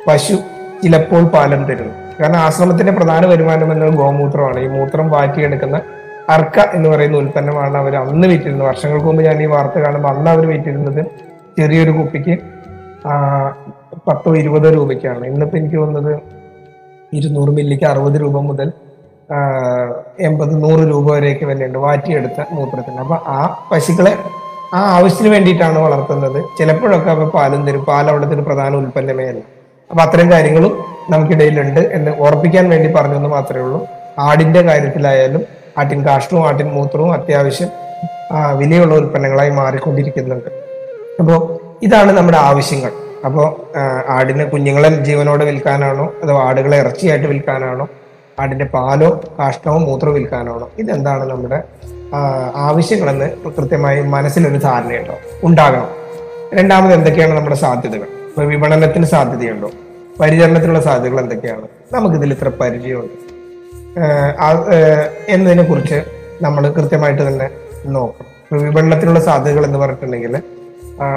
പശു 0.09 0.35
ചിലപ്പോൾ 0.83 1.25
പാലം 1.25 1.65
തരുന്നു. 1.65 1.95
കാരണം 2.21 2.37
ആശ്രമത്തിന്റെ 2.37 2.93
പ്രധാന 2.93 3.27
വരുമാനം 3.27 3.73
എന്നത് 3.73 3.91
ഗോമൂത്രമാണ്. 3.91 4.61
ഈ 4.61 4.67
മൂത്രം 4.67 5.11
വാറ്റിയെടുക്കുന്ന 5.11 5.81
അർക്ക 6.29 6.61
എന്ന് 6.61 6.89
പറയുന്ന 6.89 7.17
ഉൽപ്പന്നമാണ് 7.17 7.77
അവർ 7.77 7.97
അന്ന് 7.97 8.29
വിറ്റിരുന്നത്. 8.29 8.69
വർഷങ്ങൾക്ക് 8.69 9.07
മുമ്പ് 9.07 9.23
ഞാൻ 9.23 9.43
ഈ 9.43 9.47
വാർത്ത 9.47 9.79
കാണുമ്പോൾ 9.79 10.09
അന്ന് 10.09 10.31
അവർ 10.31 10.47
വിറ്റിരുന്നത് 10.47 11.26
ചെറിയൊരു 11.59 11.91
കുപ്പിക്ക് 11.91 12.35
പത്തോ 14.09 14.37
ഇരുപതോ 14.37 14.71
രൂപയ്ക്കാണ്. 14.71 15.27
ഇന്നിപ്പോൾ 15.27 15.59
എനിക്ക് 15.59 15.77
തോന്നുന്നത് 15.77 16.21
ഇരുന്നൂറ് 17.13 17.49
മില്ലിക്ക് 17.49 17.85
അറുപത് 17.85 18.21
രൂപ 18.21 18.41
മുതൽ 18.41 18.73
എൺപത് 20.21 20.53
നൂറ് 20.65 20.83
രൂപ 20.91 21.07
വരെയൊക്കെ 21.15 21.45
വിലയുണ്ട്. 21.45 21.79
വാറ്റിയെടുത്ത 21.79 22.45
മൂത്രത്തിന്. 22.53 22.99
അപ്പോൾ 22.99 23.19
ആ 23.29 23.67
പശുക്കളെ 23.73 24.13
ആ 24.75 24.81
ആവശ്യത്തിന് 24.97 25.29
വേണ്ടിയിട്ടാണ് 25.29 25.79
വളർത്തുന്നത്. 25.79 26.45
ചിലപ്പോഴൊക്കെ 26.59 27.11
അവ 27.11 27.29
പാലും 27.29 27.67
തരും. 27.67 27.85
പാൽ 27.85 28.09
അവിടുത്തെ 28.11 28.35
ഒരു 28.35 28.43
പ്രധാന 28.43 28.75
ഉൽപ്പന്നമേ 28.77 29.25
അല്ല 29.25 29.43
അപ്പം 29.91 30.03
അത്തരം 30.03 30.31
കാര്യങ്ങളും 30.33 30.73
നമുക്കിടയിലുണ്ട് 31.11 31.81
എന്ന് 31.81 32.11
ഉറപ്പിക്കാൻ 32.11 32.69
വേണ്ടി 32.71 32.93
പറഞ്ഞു 32.93 33.17
എന്ന് 33.17 33.29
മാത്രമേ 33.29 33.63
ഉള്ളൂ. 33.63 33.87
ആടിന്റെ 34.19 34.63
കാര്യത്തിലായാലും 34.63 35.43
ആട്ടിൻ 35.79 36.07
കാഷ്ടവും 36.07 36.47
ആട്ടിൻ 36.49 36.69
മൂത്രവും 36.73 37.13
അത്യാവശ്യം 37.13 37.69
വിലയുള്ള 38.57 38.95
ഉൽപ്പന്നങ്ങളായി 38.95 39.51
മാറിക്കൊണ്ടിരിക്കുന്നുണ്ട്. 39.51 40.66
അപ്പോൾ 41.21 41.59
ഇതാണ് 41.83 42.13
നമ്മുടെ 42.13 42.39
ആവശ്യങ്ങൾ. 42.39 42.93
അപ്പോൾ 43.25 43.47
ആടിന് 44.09 44.45
കുഞ്ഞുങ്ങളെ 44.51 44.89
ജീവനോടെ 45.05 45.45
വിൽക്കാനാണോ? 45.45 46.13
അതോ 46.23 46.35
ആടുകളെ 46.39 46.77
ഇറച്ചിയായിട്ട് 46.79 47.27
വിൽക്കാനാണോ? 47.27 47.89
ആടിന്റെ 48.41 48.65
പാലോ 48.65 49.21
കാഷ്ടമോ 49.39 49.79
മൂത്രമോ 49.79 50.13
വിൽക്കാനാണോ? 50.13 50.71
ഇതെന്താണ് 50.79 51.25
നമ്മുടെ 51.31 51.63
ആവശ്യങ്ങളെന്ന് 52.57 53.29
കൃത്യമായി 53.59 54.01
മനസ്സിലൊരു 54.03 54.59
ധാരണയുണ്ടോ? 54.59 55.15
ഉണ്ടാകണം. 55.45 55.89
രണ്ടാമത് 56.55 56.93
എന്തൊക്കെയാണ് 56.95 57.35
നമ്മുടെ 57.35 57.57
സാധ്യതകൾ? 57.57 58.07
ഇപ്പൊ 58.29 58.43
വിപണനത്തിന് 58.43 59.07
സാധ്യതയുണ്ടോ? 59.07 59.71
പരിചരണത്തിനുള്ള 60.21 60.81
സാധ്യതകൾ 60.81 61.21
എന്തൊക്കെയാണ്? 61.21 61.67
നമുക്കിതിൽ 61.93 62.33
ഇത്ര 62.33 62.49
പരിചയമുണ്ട്. 62.49 63.17
എന്നതിനെ 65.29 65.63
കുറിച്ച് 65.63 65.99
നമ്മൾ 66.43 66.63
കൃത്യമായിട്ട് 66.69 67.29
തന്നെ 67.29 67.51
നോക്കണം. 67.87 68.63
വിപണനത്തിനുള്ള 68.63 69.21
സാധ്യതകൾ 69.21 69.65
എന്ന് 69.65 69.79
പറഞ്ഞിട്ടുണ്ടെങ്കിൽ 69.79 70.35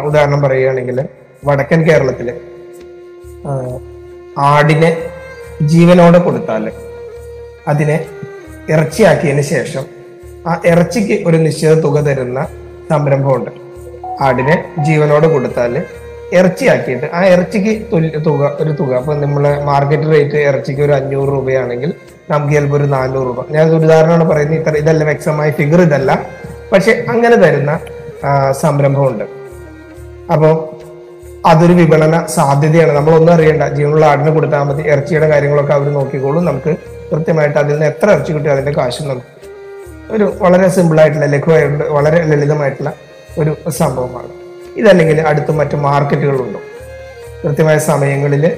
ഉദാഹരണം 0.08 0.42
പറയുകയാണെങ്കിൽ 0.42 0.98
വടക്കൻ 1.48 1.80
കേരളത്തിൽ 1.90 2.30
ആഹ് 3.52 3.78
ആടിനെ 4.38 4.90
ജീവനോടെ 5.62 6.18
കൊടുത്താൽ 6.18 6.72
അതിനെ 7.68 7.98
ഇറച്ചിയാക്കിയതിന് 8.70 9.42
ശേഷം 9.42 9.86
ആ 10.48 10.62
ഇറച്ചിക്ക് 10.66 11.16
ഒരു 11.28 11.38
നിശ്ചിത 11.38 11.72
തുക 11.86 12.00
തരുന്ന 12.00 12.40
സംരംഭമുണ്ട്. 12.90 13.52
ആടിനെ 14.22 14.56
ജീവനോടെ 14.88 15.28
കൊടുത്താൽ 15.28 15.74
ഇറച്ചിയാക്കിയിട്ട് 16.40 17.08
ആ 17.14 17.20
ഇറച്ചിക്ക് 17.34 17.74
തുക 18.28 18.58
ഒരു 18.62 18.72
തുക. 18.80 18.92
അപ്പൊ 18.94 19.14
നമ്മൾ 19.16 19.44
മാർക്കറ്റ് 19.70 20.12
റേറ്റ് 20.12 20.40
ഇറച്ചിക്ക് 20.50 20.82
ഒരു 20.88 20.94
അഞ്ഞൂറ് 21.00 21.30
രൂപയാണെങ്കിൽ 21.30 21.94
നമുക്ക് 22.32 22.54
ചിലപ്പോൾ 22.54 22.78
ഒരു 22.78 22.88
നാനൂറ് 22.96 23.28
രൂപ. 23.28 23.46
ഞാൻ 23.56 23.64
ഒരു 23.70 23.76
ഉദാഹരണമാണ് 23.86 24.26
പറയുന്നത് 24.32 24.60
ഇത്ര 24.60 24.76
ഇതല്ല 24.84 25.04
വ്യക്തമായ 25.04 25.52
ഫിഗർ 25.60 25.82
ഇതല്ല. 25.82 26.12
പക്ഷെ 26.74 26.92
അങ്ങനെ 27.10 27.36
തരുന്ന 27.36 27.80
സംരംഭമുണ്ട്. 28.64 29.26
അപ്പോൾ 30.34 30.54
അതൊരു 31.48 31.74
വിപണന 31.74 32.26
സാധ്യതയാണ്. 32.26 32.94
നമ്മൾ 32.96 33.16
ഒന്നും 33.16 33.34
അറിയണ്ട. 33.34 33.64
ജീവനുള്ള 33.64 34.06
ആടിന് 34.06 34.30
കൊടുത്താൽ 34.30 34.64
മതി. 34.64 34.82
ഇറച്ചിയുടെ 34.82 35.28
കാര്യങ്ങളൊക്കെ 35.28 35.74
അവർ 35.74 35.94
നോക്കിക്കോളും. 35.94 36.46
നമുക്ക് 36.46 36.76
കൃത്യമായിട്ട് 37.12 37.58
അതിൽ 37.60 37.72
നിന്ന് 37.72 37.86
എത്ര 37.86 38.10
ഇറച്ചി 38.10 38.32
കിട്ടും 38.32 38.52
അതിന്റെ 38.52 38.72
കാശും 38.72 39.08
നമുക്ക് 39.08 39.28
ഒരു 40.12 40.34
വളരെ 40.42 40.70
സിമ്പിളായിട്ടുള്ള 40.70 41.26
ലഘുവായിട്ടുള്ള 41.26 41.88
വളരെ 41.90 42.26
ലളിതമായിട്ടുള്ള 42.26 42.94
ഒരു 43.38 43.56
സംഭവമാണ്. 43.70 44.32
ഇതല്ലെങ്കിൽ 44.78 45.22
അടുത്ത് 45.22 45.52
മറ്റ് 45.52 45.76
മാർക്കറ്റുകളുണ്ടോ? 45.76 46.60
കൃത്യമായ 47.44 47.78
സമയങ്ങളിൽ 47.78 48.52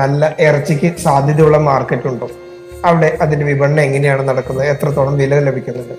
നല്ല 0.00 0.34
ഇറച്ചിക്ക് 0.40 0.96
സാധ്യതയുള്ള 0.96 1.58
മാർക്കറ്റുണ്ടോ? 1.58 2.28
അവിടെ 2.84 3.18
അതിന്റെ 3.20 3.46
വിപണനം 3.46 3.80
എങ്ങനെയാണ് 3.80 4.28
നടക്കുന്നത്? 4.28 4.66
എത്രത്തോളം 4.66 5.16
വില 5.16 5.38
ലഭിക്കുന്നുണ്ട്? 5.38 5.94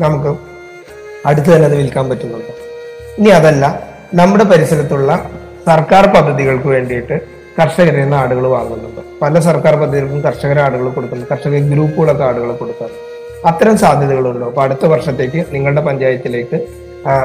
നമുക്ക് 0.00 0.36
അടുത്ത് 1.26 1.50
തന്നെ 1.54 1.68
അത് 1.68 1.76
വിൽക്കാൻ 1.76 2.08
പറ്റുന്നുണ്ടോ. 2.08 2.54
ഇനി 3.18 3.28
അതല്ല 3.28 3.85
നമ്മുടെ 4.14 4.44
പരിസരത്തുള്ള 4.44 5.30
സർക്കാർ 5.66 6.06
പദ്ധതികൾക്ക് 6.06 6.66
വേണ്ടിയിട്ട് 6.66 7.20
കർഷകരിൽ 7.62 8.00
നിന്ന് 8.00 8.16
ആടുകൾ 8.16 8.46
വാങ്ങുന്നുണ്ട്. 8.46 9.00
പല 9.22 9.40
സർക്കാർ 9.40 9.74
പദ്ധതികൾക്കും 9.74 10.22
കർഷകരെ 10.22 10.60
ആടുകൾ 10.62 10.88
കൊടുക്കുന്നു. 10.88 11.26
കർഷക 11.30 11.50
ഗ്രൂപ്പുകളൊക്കെ 11.50 12.24
ആടുകൾ 12.24 12.52
കൊടുക്കാറ് 12.52 12.90
അത്തരം 13.46 13.78
സാധ്യതകളുണ്ടോ? 13.78 14.46
അപ്പൊ 14.46 14.62
അടുത്ത 14.62 14.86
വർഷത്തേക്ക് 14.86 15.44
നിങ്ങളുടെ 15.54 15.80
പഞ്ചായത്തിലേക്ക് 15.80 16.66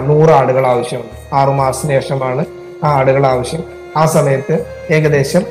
നൂറ് 0.03 0.29
ആടുകൾ 0.29 0.67
ആവശ്യമുണ്ട് 0.67 1.35
ആറുമാസത്തിന് 1.35 1.93
ശേഷമാണ് 1.93 2.45
ആ 2.83 2.89
ആടുകൾ 2.99 3.27
ആവശ്യം. 3.27 3.63
ആ 3.97 4.05
സമയത്ത് 4.05 4.65
ഏകദേശം 4.91 5.45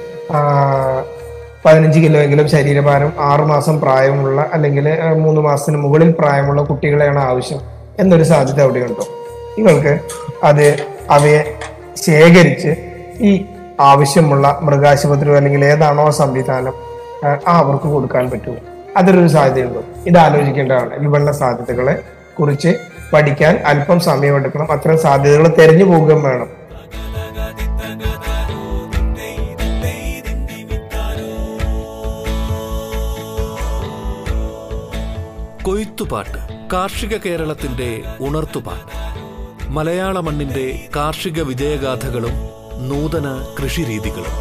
പതിനഞ്ച് 1.65 1.99
കിലോ 1.99 2.21
എങ്കിലും 2.21 2.49
ശരീരഭാരം 2.49 3.13
ആറുമാസം 3.21 3.81
പ്രായമുള്ള 3.81 4.51
അല്ലെങ്കിൽ 4.53 4.89
മൂന്ന് 5.15 5.41
മാസത്തിന് 5.41 5.77
മുകളിൽ 5.77 6.11
പ്രായമുള്ള 6.11 6.63
കുട്ടികളെയാണ് 6.63 7.19
ആവശ്യം 7.19 7.61
എന്നൊരു 7.99 8.23
സാധ്യത 8.23 8.61
അവിടെയുണ്ടോ? 8.61 9.05
നിങ്ങൾക്ക് 9.59 9.99
അത് 10.45 10.90
അവയെ 11.11 11.59
ശേഖരിച്ച് 11.97 12.75
ഈ 13.21 13.45
ആവശ്യമുള്ള 13.81 14.59
മൃഗാശുപത്രിയോ 14.63 15.37
അല്ലെങ്കിൽ 15.37 15.65
ഏതാണോ 15.65 16.11
സംവിധാനം 16.11 16.73
ആ, 17.29 17.39
അവർക്ക് 17.47 17.85
കൊടുക്കാൻ 17.85 18.31
പറ്റുമോ 18.31 18.57
അതൊരു 18.97 19.29
സാധ്യതയുണ്ടോ. 19.29 19.83
ഇത് 20.07 20.19
ആലോചിക്കേണ്ടതാണ്. 20.19 20.99
വിപണന 20.99 21.33
സാധ്യതകളെ 21.33 22.03
കുറിച്ച് 22.41 22.77
പഠിക്കാൻ 23.13 23.57
അല്പം 23.67 24.01
സമയമെടുക്കണം. 24.01 24.73
അത്തരം 24.73 24.99
സാധ്യതകൾ 24.99 25.55
തെരഞ്ഞു 25.59 25.85
പോകുകയും 25.85 26.23
വേണം. 26.23 26.61
കൊയ്ത്തുപാട്ട് 35.63 36.71
കാർഷിക 36.73 37.17
കേരളത്തിന്റെ 37.17 38.03
ഉണർത്തുപാട്ട്. 38.21 39.00
മലയാള 39.75 40.21
മണ്ണിന്റെ 40.21 40.89
കാർഷിക 40.97 41.43
വിജയഗാഥകളും 41.43 42.33
നൂതന 42.89 43.27
കൃഷിരീതികളും. 43.59 44.35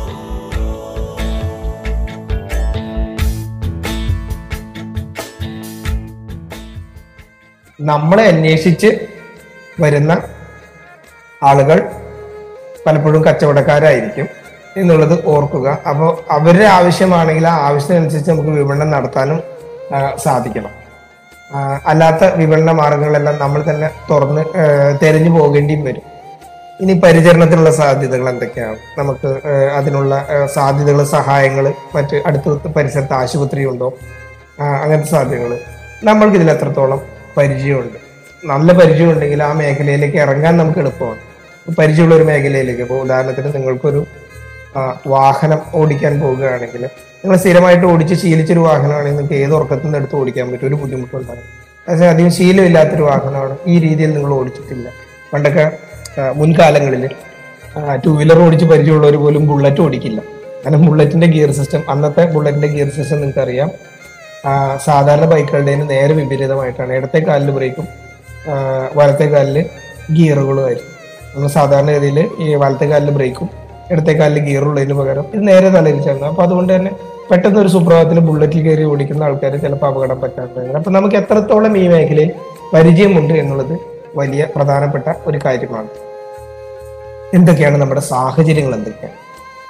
നമ്മളെ 7.81 8.25
അന്വേഷിച്ച് 8.25 9.07
വരുന്ന 9.79 10.21
ആളുകൾ 11.43 11.91
പലപ്പോഴും 12.85 13.23
കച്ചവടക്കാരായിരിക്കും 13.23 14.27
എന്നുള്ളത് 14.77 15.25
ഓർക്കുക. 15.25 15.77
അപ്പോൾ 15.89 16.11
അവരുടെ 16.31 16.65
ആവശ്യമാണെങ്കിൽ 16.65 17.47
ആ 17.47 17.55
ആവശ്യത്തിനനുസരിച്ച് 17.67 18.31
നമുക്ക് 18.31 18.49
വിപണനം 18.49 18.91
നടത്താനും 18.91 19.41
സാധിക്കണം. 20.17 20.78
അല്ലാത്ത 21.85 22.23
വിപണന 22.35 22.71
മാർഗങ്ങളെല്ലാം 22.71 23.37
നമ്മൾ 23.39 23.63
തന്നെ 23.69 23.89
തുറന്ന് 24.09 24.45
തെരഞ്ഞു 25.03 25.39
പോകേണ്ടിയും 25.39 25.83
വരും. 25.83 26.01
ഇനി 26.81 26.93
പരിചരണത്തിനുള്ള 26.93 27.71
സാധ്യതകൾ 27.71 28.29
എന്തൊക്കെയാണ്? 28.29 28.77
നമുക്ക് 28.97 29.27
അതിനുള്ള 29.77 30.27
സാധ്യതകൾ 30.53 31.03
സഹായങ്ങൾ 31.03 31.73
മറ്റ് 31.95 32.21
അടുത്ത 32.25 32.67
പരിസരത്ത് 32.67 33.13
ആശുപത്രി 33.13 33.65
ഉണ്ടോ? 33.65 33.93
അങ്ങനത്തെ 34.61 35.09
സാധ്യതകൾ. 35.09 35.59
നമ്മൾക്ക് 36.03 36.35
ഇതിൽ 36.35 36.51
എത്രത്തോളം 36.51 37.01
പരിചയമുണ്ട്? 37.37 37.97
നല്ല 38.45 38.73
പരിചയം 38.73 39.11
ഉണ്ടെങ്കിൽ 39.11 39.43
ആ 39.43 39.53
മേഖലയിലേക്ക് 39.53 40.17
ഇറങ്ങാൻ 40.17 40.57
നമുക്ക് 40.57 40.79
എളുപ്പമാണ്. 40.79 41.19
പരിചയമുള്ള 41.79 42.15
ഒരു 42.15 42.23
മേഖലയിലേക്ക് 42.23 42.81
ഇപ്പോൾ 42.81 43.01
ഉദാഹരണത്തിന് 43.01 43.55
നിങ്ങൾക്കൊരു 43.55 44.05
വാഹനം 45.07 45.61
ഓടിക്കാൻ 45.73 46.21
പോവുകയാണെങ്കിൽ 46.21 46.89
നിങ്ങൾ 47.23 47.37
സ്ഥിരമായിട്ട് 47.37 47.85
ഓടിച്ച് 47.85 48.15
ശീലിച്ചൊരു 48.21 48.59
വാഹനമാണെങ്കിൽ 48.59 49.17
നിങ്ങൾക്ക് 49.17 49.37
ഏത് 49.43 49.53
ഉറക്കത്തിൽ 49.57 49.85
നിന്ന് 49.85 49.97
എടുത്ത് 49.97 50.15
ഓടിക്കാൻ 50.19 50.51
പറ്റും? 50.51 50.67
ഒരു 50.67 50.75
ബുദ്ധിമുട്ടുണ്ടാകും 50.81 51.47
പക്ഷേ 51.87 52.05
അധികം 52.13 52.31
ശീലമില്ലാത്തൊരു 52.31 53.03
വാഹനമാണ് 53.03 53.57
ഈ 53.67 53.79
രീതിയിൽ 53.85 54.11
നിങ്ങൾ 54.15 54.31
ഓടിച്ചിട്ടില്ല. 54.33 54.87
പണ്ടൊക്കെ 55.33 55.65
മുൻകാലങ്ങളിൽ 56.39 57.03
ടൂ 58.05 58.11
വീലർ 58.19 58.39
ഓടിച്ച് 58.45 58.65
പരിചയമുള്ളവർ 58.65 59.15
പോലും 59.23 59.43
ബുള്ളറ്റ് 59.47 59.81
ഓടിക്കില്ല. 59.81 60.21
കാരണം 60.63 60.85
ബുള്ളറ്റിന്റെ 60.85 61.27
ഗിയർ 61.27 61.51
സിസ്റ്റം 61.51 61.83
അന്നത്തെ 61.91 62.23
ബുള്ളറ്റിന്റെ 62.33 62.67
ഗിയർ 62.67 62.89
സിസ്റ്റം 62.97 63.17
നിങ്ങൾക്ക് 63.21 63.39
അറിയാം 63.39 63.69
സാധാരണ 64.85 65.25
ബൈക്കുകളുടെയും 65.25 65.87
നേരെ 65.87 66.13
വിപരീതമായിട്ടാണ്. 66.13 66.91
ഇടത്തെ 66.93 67.19
കാലിൽ 67.19 67.51
ബ്രേക്കും 67.51 67.87
വലത്തെ 68.93 69.25
കാലിൽ 69.25 69.57
ഗിയറുകളുമായിരുന്നു 70.17 70.91
നമ്മൾ 71.35 71.49
സാധാരണ 71.49 71.89
രീതിയിൽ 71.95 72.19
ഈ 72.39 72.55
വലത്തെ 72.55 72.85
കാലിൽ 72.85 73.11
ബ്രേക്കും 73.17 73.49
ഇടത്തെ 73.91 74.13
കാലിൽ 74.13 74.39
ഗിയറുള്ളതിന് 74.45 74.93
പകരം. 74.93 75.25
ഇത് 75.33 75.47
നേരെ 75.47 75.69
തലയിരിച്ചാണ് 75.69 76.25
അപ്പൊ 76.25 76.43
അതുകൊണ്ട് 76.43 76.75
തന്നെ 76.75 76.91
പെട്ടെന്ന് 77.31 77.59
ഒരു 77.59 77.67
സുപ്രഭാതത്തിൽ 77.67 78.19
ബുള്ളറ്റിൽ 78.19 78.61
കയറി 78.61 78.83
ഓടിക്കുന്ന 78.83 79.23
ആൾക്കാർ 79.23 79.55
ചിലപ്പോൾ 79.55 79.87
അപകടം 79.87 80.21
പറ്റാത്തതാണ് 80.21 80.73
അപ്പൊ 80.73 80.91
നമുക്ക് 80.91 81.15
എത്രത്തോളം 81.15 81.77
ഈ 81.77 81.87
മേഖലയിൽ 81.87 82.31
പരിചയമുണ്ട് 82.73 83.33
എന്നുള്ളത് 83.33 83.79
വലിയ 84.15 84.47
പ്രധാനപ്പെട്ട 84.55 85.13
ഒരു 85.25 85.39
കാര്യമാണ്. 85.45 85.87
എന്തൊക്കെയാണ് 87.33 87.77
നമ്മുടെ 87.77 88.01
സാഹചര്യങ്ങൾ 88.01 88.75
എന്തൊക്കെയാണ്? 88.75 89.17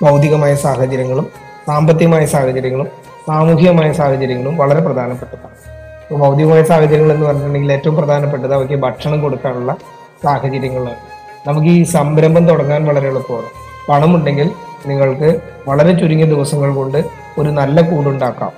ഭൗതികമായ 0.03 0.55
സാഹചര്യങ്ങളും 0.55 1.27
സാമ്പത്തികമായ 1.67 2.25
സാഹചര്യങ്ങളും 2.25 2.88
സാമൂഹികമായ 3.27 3.91
സാഹചര്യങ്ങളും 3.91 4.57
വളരെ 4.57 4.81
പ്രധാനപ്പെട്ടതാണ്. 4.81 5.55
ഇപ്പോൾ 6.03 6.19
ഭൗതികമായ 6.19 6.63
സാഹചര്യങ്ങൾ 6.63 7.13
എന്ന് 7.13 7.25
പറഞ്ഞിട്ടുണ്ടെങ്കിൽ 7.25 7.71
ഏറ്റവും 7.71 7.95
പ്രധാനപ്പെട്ടത് 7.95 8.53
അവയ്ക്ക് 8.53 8.75
ഭക്ഷണം 8.75 9.21
കൊടുക്കാനുള്ള 9.21 9.75
സാഹചര്യങ്ങളാണ്. 10.23 11.01
നമുക്ക് 11.47 11.67
ഈ 11.67 11.83
സംരംഭം 11.83 12.47
തുടങ്ങാൻ 12.47 12.85
വളരെ 12.85 13.07
എളുപ്പമാണ്. 13.07 13.68
പണമുണ്ടെങ്കിൽ 13.89 14.50
നിങ്ങൾക്ക് 14.86 15.41
വളരെ 15.67 16.00
ചുരുങ്ങിയ 16.00 16.25
ദിവസങ്ങൾ 16.25 16.74
കൊണ്ട് 16.74 16.98
ഒരു 17.38 17.50
നല്ല 17.50 17.81
കൂടുണ്ടാക്കാം. 17.81 18.51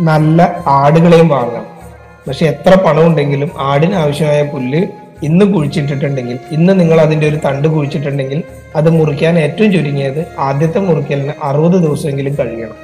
നല്ല 0.00 0.62
ആടുകളെയും 0.66 1.28
വാങ്ങാം. 1.28 1.66
പക്ഷെ 2.28 2.46
എത്ര 2.46 2.74
പണം 2.74 3.06
ഉണ്ടെങ്കിലും 3.06 3.50
ആടിന് 3.58 3.94
ആവശ്യമായ 3.94 4.42
പുല്ല് 4.42 4.86
ഇന്ന് 5.22 5.44
കുഴിച്ചിട്ടിട്ടുണ്ടെങ്കിൽ 5.44 6.38
ഇന്ന് 6.50 6.80
നിങ്ങൾ 6.80 7.00
അതിന്റെ 7.00 7.28
ഒരു 7.28 7.36
തണ്ട് 7.36 7.68
കുഴിച്ചിട്ടുണ്ടെങ്കിൽ 7.68 8.42
അത് 8.76 8.90
മുറിക്കാൻ 8.90 9.38
ഏറ്റവും 9.38 9.72
ചുരുങ്ങിയത് 9.72 10.26
ആദ്യത്തെ 10.38 10.78
മുറിക്കലിന് 10.78 11.32
അറുപത് 11.42 11.82
ദിവസമെങ്കിലും 11.82 12.36
കഴിയണം. 12.40 12.74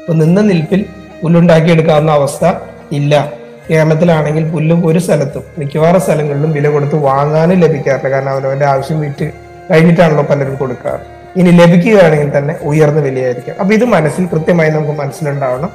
അപ്പൊ 0.00 0.12
നിന്ന 0.12 0.40
നിൽപ്പിൽ 0.40 0.84
പുല്ലുണ്ടാക്കിയെടുക്കാവുന്ന 1.22 2.12
അവസ്ഥ 2.12 2.52
ഇല്ല. 2.92 3.32
കേരളത്തിലാണെങ്കിൽ 3.70 4.50
പുല്ല് 4.50 4.86
ഒരു 4.86 4.98
സ്ഥലത്തും 4.98 5.42
മിക്കവാറും 5.58 6.00
സ്ഥലങ്ങളിലും 6.00 6.52
വില 6.52 6.68
കൊടുത്ത് 6.68 6.96
വാങ്ങാനും 6.96 7.60
ലഭിക്കാറില്ല. 7.60 8.08
കാരണം 8.08 8.30
അവനവന്റെ 8.30 8.66
ആവശ്യം 8.66 9.00
വിറ്റ് 9.00 9.30
കഴിഞ്ഞിട്ടാണല്ലോ 9.70 10.24
പലരും 10.30 10.54
കൊടുക്കാറ്. 10.54 11.04
ഇനി 11.36 11.50
ലഭിക്കുകയാണെങ്കിൽ 11.50 12.38
തന്നെ 12.38 12.54
ഉയർന്ന 12.62 13.00
വിലയായിരിക്കും. 13.00 13.54
അപ്പൊ 13.60 13.74
ഇത് 13.74 13.84
മനസ്സിൽ 13.84 14.24
കൃത്യമായി 14.26 14.70
നമുക്ക് 14.70 14.94
മനസ്സിലുണ്ടാവണം. 15.00 15.70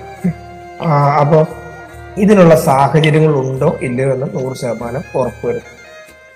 അപ്പോൾ 1.22 1.46
ഇതിനുള്ള 2.24 2.56
സാഹചര്യങ്ങൾ 2.56 3.34
ഉണ്ടോ 3.44 3.70
ഇല്ലയോ 3.82 4.10
എന്ന് 4.14 4.28
നൂറ് 4.34 4.56
ശതമാനം 4.58 5.04
ഉറപ്പുവരുത്തും. 5.20 5.72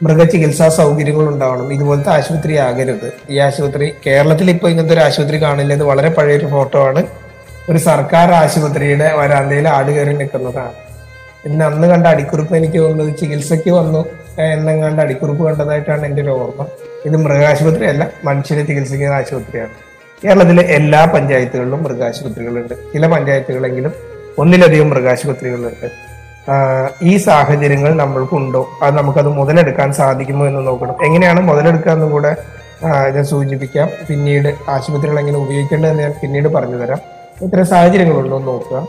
മൃഗചികിത്സാ 0.03 0.67
സൗകര്യങ്ങൾ 0.69 1.25
ഉണ്ടാവണം 1.33 1.73
ഇതുപോലത്തെ 1.73 2.09
ആശുപത്രി 2.09 2.53
ആകരുത്. 2.65 3.13
ഈ 3.29 3.37
ആശുപത്രി 3.37 3.87
കേരളത്തിൽ 4.05 4.49
ഇപ്പൊ 4.49 4.69
ഇങ്ങനത്തെ 4.69 4.93
ഒരു 4.93 5.03
ആശുപത്രി 5.07 5.37
കാണില്ല. 5.41 5.73
ഇത് 5.73 5.83
വളരെ 5.83 6.09
പഴയൊരു 6.09 6.47
ഫോട്ടോ 6.53 6.79
ആണ്. 6.89 7.03
ഒരു 7.69 7.77
സർക്കാർ 7.77 8.31
ആശുപത്രിയുടെ 8.31 9.07
വരാന്തയിൽ 9.15 9.67
ആട് 9.67 9.91
കയറി 9.91 10.13
നിൽക്കുന്നതാണ്. 10.22 10.75
ഇന്ന് 11.45 11.65
അന്ന് 11.65 11.87
കണ്ട 11.87 12.07
അടിക്കുറിപ്പ് 12.07 12.53
എനിക്ക് 12.55 12.79
തോന്നുന്നത് 12.83 13.17
ചികിത്സയ്ക്ക് 13.17 13.72
വന്നു. 13.79 14.05
എന്നെങ്ങാണ്ട് 14.39 15.01
അടിക്കുറിപ്പ് 15.01 15.43
കണ്ടതായിട്ടാണ് 15.43 16.05
എന്റെ 16.05 16.22
ഒരു 16.22 16.29
ഓർമ്മ. 16.29 16.65
ഇത് 17.05 17.18
മൃഗാശുപത്രി 17.18 17.85
അല്ല 17.85 18.07
മനുഷ്യരെ 18.24 18.64
ചികിത്സിക്കുന്ന 18.64 19.14
ആശുപത്രിയാണ്. 19.14 19.70
കേരളത്തിലെ 20.24 20.64
എല്ലാ 20.64 21.05
പഞ്ചായത്തുകളിലും 21.05 21.83
മൃഗാശുപത്രികളുണ്ട്. 21.83 22.74
ചില 22.94 23.07
പഞ്ചായത്തുകളെങ്കിലും 23.07 23.94
ഒന്നിലധികം 24.38 24.90
മൃഗാശുപത്രികളുണ്ട്. 24.90 25.88
ഈ 27.01 27.18
സാഹചര്യങ്ങൾ 27.18 27.96
നമ്മൾക്കുണ്ടോ? 27.96 28.70
അത് 28.83 28.98
നമുക്കത് 28.98 29.27
മുതലെടുക്കാൻ 29.27 29.94
സാധിക്കുമോ 29.94 30.48
എന്ന് 30.48 30.68
നോക്കണം. 30.68 31.05
എങ്ങനെയാണ് 31.05 31.42
മുതലെടുക്കുക 31.42 31.92
എന്നും 31.92 32.12
കൂടെ 32.12 32.35
ഞാൻ 33.16 33.24
സൂചിപ്പിക്കാം. 33.24 33.90
പിന്നീട് 34.09 34.55
ആശുപത്രികൾ 34.70 35.20
എങ്ങനെ 35.20 35.38
ഉപയോഗിക്കേണ്ടതെന്ന് 35.38 36.03
ഞാൻ 36.03 36.14
പിന്നീട് 36.22 36.48
പറഞ്ഞു 36.48 36.75
തരാം 36.75 37.00
ഇത്തരം 37.42 37.66
സാഹചര്യങ്ങളുണ്ടോ 37.66 38.38
എന്ന് 38.38 38.48
നോക്കുക. 38.48 38.88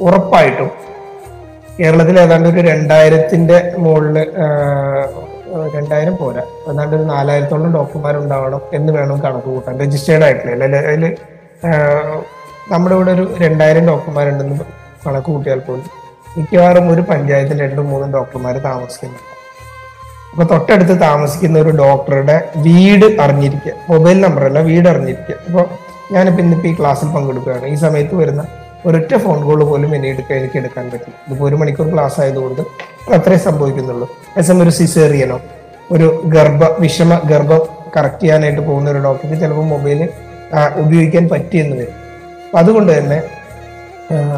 ഉറപ്പായിട്ടും 0.00 0.70
കേരളത്തിൽ 1.80 2.20
ഏതാണ്ട് 2.20 2.48
ഒരു 2.48 2.60
രണ്ടായിരത്തിന്റെ 2.68 3.72
മുകളിൽ 3.78 4.26
രണ്ടായിരം 5.74 6.16
പോരാ. 6.16 6.42
ഏതാണ്ട് 6.70 6.96
ഒരു 6.96 7.02
നാലായിരത്തോളം 7.02 7.74
ഡോക്ടർമാരുണ്ടാവണം 7.74 8.60
എന്ന് 8.72 8.92
വേണം 8.92 9.20
കണക്ക് 9.20 9.46
കൂട്ടാൻ. 9.46 9.80
രജിസ്റ്റേർഡ് 9.80 10.24
ആയിട്ടില്ല 10.24 10.64
അല്ലെ? 10.64 10.78
അതിൽ 10.78 11.16
നമ്മുടെ 12.72 12.94
ഇവിടെ 12.94 13.10
ഒരു 13.10 13.34
രണ്ടായിരം 13.40 13.86
ഡോക്ടർമാരുണ്ടെന്ന് 13.86 14.58
കണക്ക് 15.06 15.26
കൂട്ടിയാൽ 15.26 15.58
പോലും 15.58 15.84
മിക്കവാറും 16.36 16.92
ഒരു 16.92 17.00
പഞ്ചായത്തിൽ 17.00 17.62
രണ്ടും 17.62 17.90
മൂന്നും 17.90 18.12
ഡോക്ടർമാർ 18.12 18.58
താമസിക്കുന്നുണ്ട് 18.58 19.28
അപ്പൊ 20.32 20.44
തൊട്ടടുത്ത് 20.44 21.00
താമസിക്കുന്ന 21.00 21.58
ഒരു 21.58 21.70
ഡോക്ടറുടെ 21.70 22.48
വീട് 22.56 23.20
അറിഞ്ഞിരിക്കുക. 23.20 23.72
മൊബൈൽ 23.90 24.20
നമ്പർ 24.20 24.44
അല്ല 24.44 24.60
വീട് 24.60 24.88
അറിഞ്ഞിരിക്കുക. 24.88 25.34
അപ്പൊ 25.48 25.62
ഞാനിപ്പോ 26.12 26.42
ഇന്നിപ്പോ 26.42 26.68
ഈ 26.68 26.74
ക്ലാസ്സിൽ 26.78 27.08
പങ്കെടുക്കുകയാണ്. 27.08 27.66
ഈ 27.66 27.74
സമയത്ത് 27.74 28.14
വരുന്ന 28.14 28.46
ഒരൊറ്റ 28.86 29.16
ഫോൺ 29.16 29.44
കോൾ 29.44 29.64
പോലും 29.64 29.94
എന്നെ 29.94 30.08
എടുക്കാൻ 30.08 30.38
എനിക്ക് 30.38 30.56
എടുക്കാൻ 30.58 30.90
പറ്റും 30.92 31.12
ഇതിപ്പോ 31.26 31.46
ഒരു 31.46 31.54
മണിക്കൂർ 31.54 31.92
ക്ലാസ് 31.92 32.20
ആയതുകൊണ്ട് 32.20 32.62
അത്രേ 33.10 33.36
സംഭവിക്കുന്നുള്ളൂ. 33.36 34.16
എസ് 34.36 34.52
ഒരു 34.52 34.70
സിസേറിയനോ 34.70 35.40
ഒരു 35.92 36.22
ഗർഭ 36.26 36.64
വിഷമ 36.80 37.20
ഗർഭം 37.24 37.60
കറക്റ്റ് 37.96 38.22
ചെയ്യാനായിട്ട് 38.22 38.60
പോകുന്ന 38.60 38.90
ഒരു 38.90 38.98
ഡോക്ടർക്ക് 38.98 39.40
ചിലപ്പോൾ 39.40 39.66
മൊബൈൽ 39.66 40.08
ഉപയോഗിക്കാൻ 40.76 41.28
പറ്റിയെന്ന് 41.28 41.76
വരും. 41.76 41.94
അതുകൊണ്ട് 42.58 42.98
തന്നെ 42.98 43.22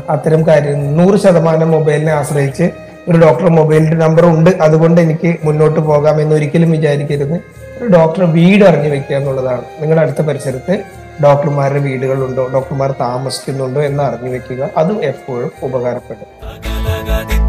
അത്തരം 0.08 0.46
കാര്യം 0.46 0.96
നൂറ് 0.96 1.18
ശതമാനം 1.18 1.70
മൊബൈലിനെ 1.70 2.12
ആശ്രയിച്ച് 2.12 2.70
ഒരു 3.08 3.18
ഡോക്ടർ 3.18 3.48
മൊബൈലിന്റെ 3.48 3.96
നമ്പർ 3.96 4.24
ഉണ്ട്. 4.26 4.50
അതുകൊണ്ട് 4.50 5.00
എനിക്ക് 5.00 5.36
മുന്നോട്ട് 5.44 5.80
പോകാം 5.80 6.20
എന്ന് 6.20 6.36
ഒരിക്കലും 6.36 6.70
വിചാരിക്കരുത്. 6.70 7.34
ഒരു 7.78 7.88
ഡോക്ടർ 7.88 8.24
വീട് 8.24 8.64
അറിഞ്ഞു 8.64 8.88
വെക്കുക 8.88 9.16
എന്നുള്ളതാണ്. 9.16 9.62
നിങ്ങളുടെ 9.80 10.02
അടുത്ത 10.02 10.22
പരിസരത്ത് 10.26 10.82
ഡോക്ടർമാരുടെ 11.24 11.78
വീടുകളുണ്ടോ? 11.78 12.48
ഡോക്ടർമാർ 12.54 12.94
താമസിക്കുന്നുണ്ടോ 13.00 13.82
എന്ന് 13.82 14.02
അറിഞ്ഞു 14.02 14.30
വെക്കുക. 14.30 14.70
അതും 14.76 15.04
എപ്പോഴും 15.04 15.50
ഉപകാരപ്പെടും. 15.62 16.73